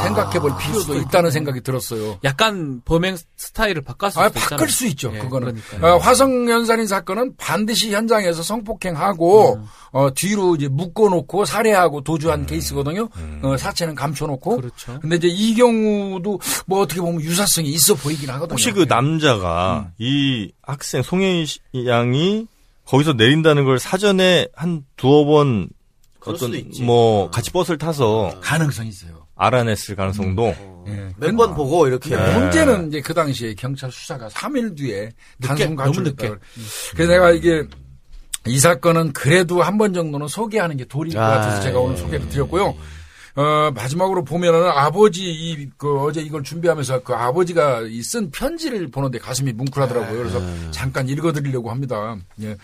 생각해 0.04 0.40
볼 0.40 0.52
필요도 0.58 0.96
있다는 0.96 1.30
생각이 1.32 1.62
들었어요. 1.62 2.20
약간 2.24 2.82
범행 2.86 3.18
스타일을 3.38 3.82
바꿨을 3.84 4.12
아, 4.20 4.28
수도 4.28 4.40
있잖아요. 4.40 4.50
바꿀 4.50 4.70
수 4.70 4.88
있죠. 4.88 5.12
예, 5.14 5.20
그거는. 5.20 5.62
어, 5.82 5.98
화성 5.98 6.50
연살인 6.50 6.88
사건은 6.88 7.36
반드시 7.38 7.92
현장에서 7.94 8.42
성폭행하고 8.42 9.56
음. 9.56 9.66
어, 9.92 10.10
뒤로 10.16 10.56
이제 10.56 10.68
묶어놓고 10.68 11.46
살해하고 11.46 12.02
도주한 12.04 12.46
케이스거든요. 12.46 13.10
어, 13.44 13.58
사체는 13.58 13.96
감춰놓고. 13.96 14.56
그렇죠. 14.58 15.00
근데 15.02 15.18
이제 15.18 15.28
이 15.28 15.54
경우도 15.56 16.40
뭐 16.66 16.82
어떻게 16.82 17.00
보면 17.02 17.22
유사성이 17.22 17.70
있어 17.70 17.94
보이긴 17.96 18.30
하거든요. 18.32 18.54
혹시 18.54 18.72
그 18.72 18.86
남자가 18.88 19.92
이 20.00 20.52
학생 20.64 21.02
송혜이 21.04 21.46
씨- 21.46 21.60
양이 21.88 22.48
거기서 22.86 23.14
내린다는 23.14 23.66
걸 23.66 23.78
사전에 23.78 24.48
한 24.56 24.84
두어 24.98 25.26
번 25.26 25.70
어떤. 26.26 26.52
뭐 26.82 27.30
같이 27.30 27.52
버스를 27.52 27.78
타서 27.78 28.40
가능성이 28.42 28.90
있어요. 28.90 29.28
알아냈을 29.40 29.96
가능성도 29.96 30.54
예. 30.88 31.10
몇번 31.18 31.56
보고 31.56 31.88
이렇게. 31.88 32.10
근데 32.16 32.38
문제는 32.40 32.88
이제 32.90 33.02
그 33.02 33.14
당시에 33.14 33.54
경찰 33.56 33.92
수사가 33.92 34.28
3일 34.28 34.78
뒤에 34.78 35.10
단순 35.42 35.76
너무 35.76 35.76
가출했다. 35.78 36.28
늦게. 36.28 36.40
그래서 36.96 37.12
내가 37.12 37.32
이게 37.32 37.64
이 38.48 38.60
사건은 38.60 39.14
그래도 39.14 39.62
한 39.62 39.78
번 39.78 39.94
정도는 39.94 40.28
소개하는 40.28 40.78
게 40.78 40.86
도리일 40.86 41.16
것 41.16 41.22
같아서 41.22 41.58
아, 41.58 41.62
제가 41.62 41.80
오늘 41.80 41.96
예. 41.96 42.02
소개를 42.02 42.30
드렸고요. 42.30 42.76
어, 43.36 43.72
마지막으로 43.74 44.24
보면은 44.26 44.68
아버지 44.68 45.24
이, 45.32 45.70
그 45.78 46.00
어제 46.02 46.20
이걸 46.22 46.44
준비하면서 46.44 47.04
그 47.04 47.14
아버지가 47.14 47.82
이 47.84 48.02
쓴 48.02 48.30
편지를 48.32 48.90
보는데 48.90 49.20
가슴이 49.20 49.54
뭉클하더라고요. 49.54 50.18
그래서 50.18 50.42
잠깐 50.72 51.08
읽어드리려고 51.08 51.70
합니다. 51.72 52.18
예. 52.42 52.58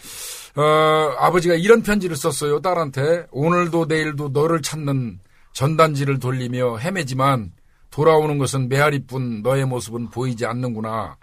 어, 0.59 1.15
아버지가 1.19 1.53
이런 1.55 1.83
편지를 1.83 2.15
썼어요. 2.17 2.59
딸한테 2.61 3.27
오늘도 3.31 3.85
내일도 3.85 4.29
너를 4.29 4.61
찾는 4.61 5.19
전단지를 5.55 6.19
돌리며 6.19 6.77
헤매지만 6.77 7.53
돌아오는 7.89 8.37
것은 8.37 8.67
메아리뿐 8.67 9.41
너의 9.41 9.65
모습은 9.65 10.09
보이지 10.09 10.45
않는구나. 10.45 11.15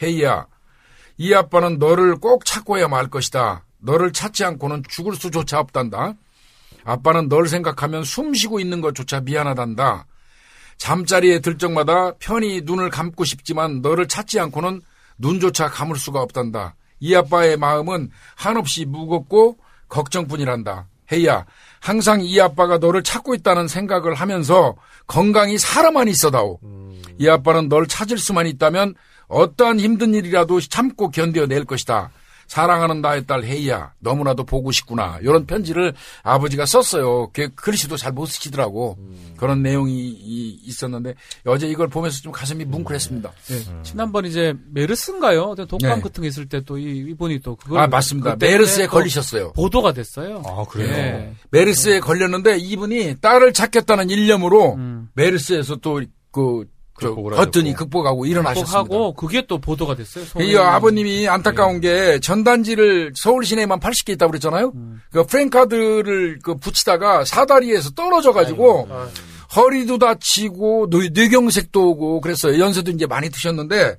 헤이야, 0.00 0.46
이 1.18 1.34
아빠는 1.34 1.78
너를 1.78 2.16
꼭 2.16 2.44
찾고야 2.44 2.86
말 2.86 3.08
것이다. 3.08 3.64
너를 3.78 4.12
찾지 4.12 4.44
않고는 4.44 4.84
죽을 4.88 5.16
수조차 5.16 5.58
없단다. 5.58 6.14
아빠는 6.84 7.28
널 7.28 7.48
생각하면 7.48 8.04
숨 8.04 8.32
쉬고 8.32 8.60
있는 8.60 8.80
것조차 8.80 9.20
미안하단다. 9.22 10.06
잠자리에 10.78 11.40
들 11.40 11.58
적마다 11.58 12.12
편히 12.20 12.62
눈을 12.62 12.90
감고 12.90 13.24
싶지만 13.24 13.82
너를 13.82 14.06
찾지 14.06 14.38
않고는 14.38 14.80
눈조차 15.18 15.68
감을 15.68 15.96
수가 15.96 16.20
없단다. 16.22 16.76
이 17.00 17.14
아빠의 17.16 17.56
마음은 17.56 18.10
한없이 18.36 18.84
무겁고 18.84 19.58
걱정뿐이란다. 19.88 20.86
헤이야, 21.12 21.44
항상 21.80 22.20
이 22.22 22.38
아빠가 22.40 22.78
너를 22.78 23.02
찾고 23.02 23.34
있다는 23.34 23.66
생각을 23.66 24.14
하면서 24.14 24.76
건강히 25.06 25.58
살아만 25.58 26.08
있어다오. 26.08 26.60
이 27.18 27.28
아빠는 27.28 27.68
널 27.68 27.86
찾을 27.86 28.18
수만 28.18 28.46
있다면 28.46 28.94
어떠한 29.28 29.80
힘든 29.80 30.14
일이라도 30.14 30.60
참고 30.60 31.10
견뎌낼 31.10 31.64
것이다. 31.64 32.10
사랑하는 32.50 33.00
나의 33.00 33.26
딸 33.26 33.44
헤이야 33.44 33.92
너무나도 34.00 34.42
보고 34.44 34.72
싶구나 34.72 35.20
이런 35.22 35.46
편지를 35.46 35.94
아버지가 36.24 36.66
썼어요. 36.66 37.30
그 37.32 37.48
글씨도 37.54 37.96
잘 37.96 38.10
못 38.10 38.26
쓰시더라고 38.26 38.98
그런 39.36 39.62
내용이 39.62 39.94
이- 40.08 40.58
있었는데 40.64 41.14
어제 41.46 41.68
이걸 41.68 41.86
보면서 41.86 42.20
좀 42.22 42.32
가슴이 42.32 42.64
뭉클했습니다. 42.64 43.32
예. 43.52 43.82
지난번 43.84 44.26
이제 44.26 44.52
메르스인가요? 44.72 45.54
독감 45.54 45.78
네. 45.78 46.00
같은 46.00 46.22
게 46.22 46.28
있을 46.28 46.48
때 46.48 46.60
또 46.62 46.76
이분이 46.76 47.38
또 47.38 47.54
그걸 47.54 47.78
아 47.78 47.86
맞습니다. 47.86 48.34
메르스에 48.34 48.86
또 48.86 48.90
걸리셨어요. 48.90 49.52
보도가 49.52 49.92
됐어요. 49.92 50.42
아 50.44 50.64
그래요. 50.68 50.90
예. 50.92 51.34
메르스에 51.52 52.00
걸렸는데 52.00 52.58
이분이 52.58 53.20
딸을 53.20 53.52
찾겠다는 53.52 54.10
일념으로 54.10 54.74
음. 54.74 55.08
메르스에서 55.14 55.76
또그 55.76 56.66
버튼이 57.00 57.70
하셨고. 57.70 57.84
극복하고 57.84 58.26
일어나셨습니다. 58.26 58.78
하고 58.78 59.12
그게 59.14 59.44
또 59.46 59.58
보도가 59.58 59.94
됐어요. 59.96 60.24
이 60.40 60.56
아버님이 60.56 61.28
안타까운 61.28 61.80
게 61.80 62.20
전단지를 62.20 63.12
서울 63.16 63.44
시내에만 63.44 63.80
80개 63.80 64.10
있다고 64.10 64.30
그랬잖아요. 64.32 64.72
그 65.12 65.24
프랭카드를 65.26 66.38
그 66.42 66.54
붙이다가 66.56 67.24
사다리에서 67.24 67.90
떨어져 67.90 68.32
가지고 68.32 68.88
허리도 69.56 69.98
다치고 69.98 70.88
뇌- 70.90 71.08
뇌경색도 71.12 71.90
오고 71.90 72.20
그랬어요. 72.20 72.58
연세도 72.60 72.90
이제 72.92 73.06
많이 73.06 73.30
드셨는데 73.30 73.96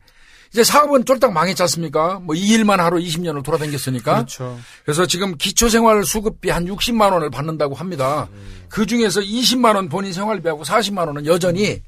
이제 0.54 0.64
사업은 0.66 1.06
쫄딱 1.06 1.32
망했지 1.32 1.62
않습니까? 1.64 2.20
뭐 2.24 2.36
이 2.36 2.50
일만 2.50 2.80
하러 2.82 2.98
20년을 2.98 3.42
돌아다녔으니까. 3.44 4.16
그렇죠. 4.16 4.58
그래서 4.84 5.06
지금 5.06 5.38
기초생활 5.38 6.04
수급비 6.06 6.50
한 6.50 6.66
60만 6.66 7.14
원을 7.14 7.30
받는다고 7.30 7.76
합니다. 7.76 8.28
그 8.68 8.86
중에서 8.86 9.22
20만 9.22 9.76
원 9.76 9.88
본인 9.88 10.12
생활비하고 10.12 10.64
40만 10.64 11.08
원은 11.08 11.26
여전히 11.26 11.82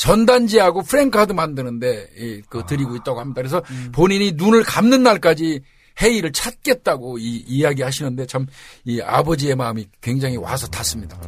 전단지하고 0.00 0.82
프랭카드 0.82 1.32
만드는데 1.32 2.08
이, 2.18 2.42
그 2.48 2.64
드리고 2.66 2.96
있다고 2.96 3.20
합니다. 3.20 3.42
그래서 3.42 3.62
본인이 3.92 4.32
눈을 4.32 4.62
감는 4.64 5.02
날까지 5.02 5.60
회의를 6.00 6.32
찾겠다고 6.32 7.18
이, 7.18 7.44
이야기 7.46 7.82
하시는데 7.82 8.26
참 8.26 8.46
이 8.84 9.00
아버지의 9.02 9.56
마음이 9.56 9.86
굉장히 10.00 10.36
와서 10.38 10.66
탔습니다. 10.68 11.20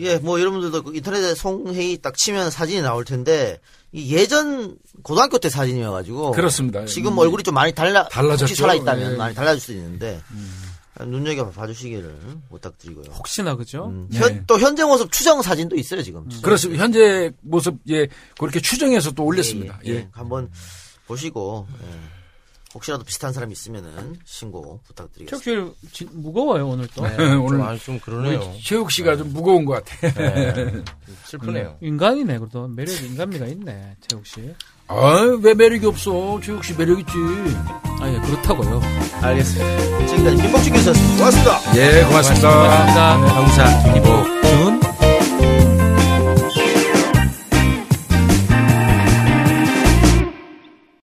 예, 0.00 0.16
뭐 0.18 0.38
여러분들도 0.40 0.82
그 0.82 0.94
인터넷에 0.94 1.34
송혜이 1.34 1.98
딱 1.98 2.16
치면 2.16 2.50
사진이 2.50 2.82
나올 2.82 3.04
텐데 3.04 3.58
이 3.92 4.14
예전 4.14 4.76
고등학교 5.02 5.38
때 5.38 5.48
사진이어가지고 5.48 6.32
그렇습니다. 6.32 6.84
지금 6.84 7.12
음. 7.12 7.18
얼굴이 7.18 7.42
좀 7.42 7.54
많이 7.54 7.72
달라 7.72 8.06
달라졌죠. 8.08 8.44
혹시 8.44 8.54
살아 8.56 8.74
있다면 8.74 9.12
예. 9.12 9.16
많이 9.16 9.34
달라질 9.34 9.60
수도 9.60 9.72
있는데 9.74 10.20
눈여겨 10.98 11.50
봐주시기를 11.50 12.18
부탁드리고요. 12.50 13.06
혹시나 13.12 13.54
그죠? 13.56 13.86
음, 13.86 14.08
네. 14.10 14.18
현, 14.18 14.44
또 14.46 14.58
현재 14.58 14.84
모습 14.84 15.10
추정 15.12 15.40
사진도 15.42 15.76
있어요 15.76 16.02
지금. 16.02 16.28
그렇습니다. 16.42 16.82
현재 16.82 17.30
모습 17.40 17.78
예 17.88 18.08
그렇게 18.38 18.60
추정해서 18.60 19.10
또 19.12 19.24
올렸습니다. 19.24 19.78
예, 19.86 19.90
예. 19.90 19.94
예. 19.96 20.08
한번 20.12 20.50
보시고 21.06 21.66
예. 21.82 21.86
혹시라도 22.74 23.02
비슷한 23.04 23.32
사람 23.32 23.50
이 23.50 23.52
있으면은 23.52 24.16
신고 24.24 24.80
부탁드리겠습니다. 24.86 25.44
체육실 25.44 25.74
진- 25.92 26.08
무거워요 26.12 26.68
오늘 26.68 26.86
또. 26.94 27.02
네. 27.06 27.16
오늘 27.34 27.58
좀, 27.58 27.62
아, 27.62 27.76
좀 27.78 27.98
그러네요. 28.00 28.54
최욱 28.62 28.90
씨가 28.92 29.16
좀 29.16 29.32
무거운 29.32 29.64
것 29.64 29.82
같아. 29.84 30.12
네. 30.12 30.82
슬프네요. 31.24 31.78
인간이네 31.80 32.38
그래도 32.38 32.68
매력 32.68 32.92
인간미가 33.02 33.46
있네 33.46 33.96
최욱 34.08 34.26
씨. 34.26 34.54
아왜 34.90 35.54
매력이 35.54 35.86
없어? 35.86 36.40
최욱 36.42 36.64
씨 36.64 36.74
매력 36.74 36.98
있지. 36.98 37.12
아 38.00 38.08
예 38.08 38.18
그렇다고요. 38.20 38.80
알겠습니다. 39.22 40.06
지금까지 40.06 40.36
김복준 40.42 40.72
교수였습니다. 40.72 41.16
고맙습니다. 41.18 41.76
예, 41.76 42.04
고맙습니다. 42.04 42.50
고맙습니다. 42.50 43.18
형사, 43.36 43.96
이복, 43.96 44.42
준. 44.42 44.89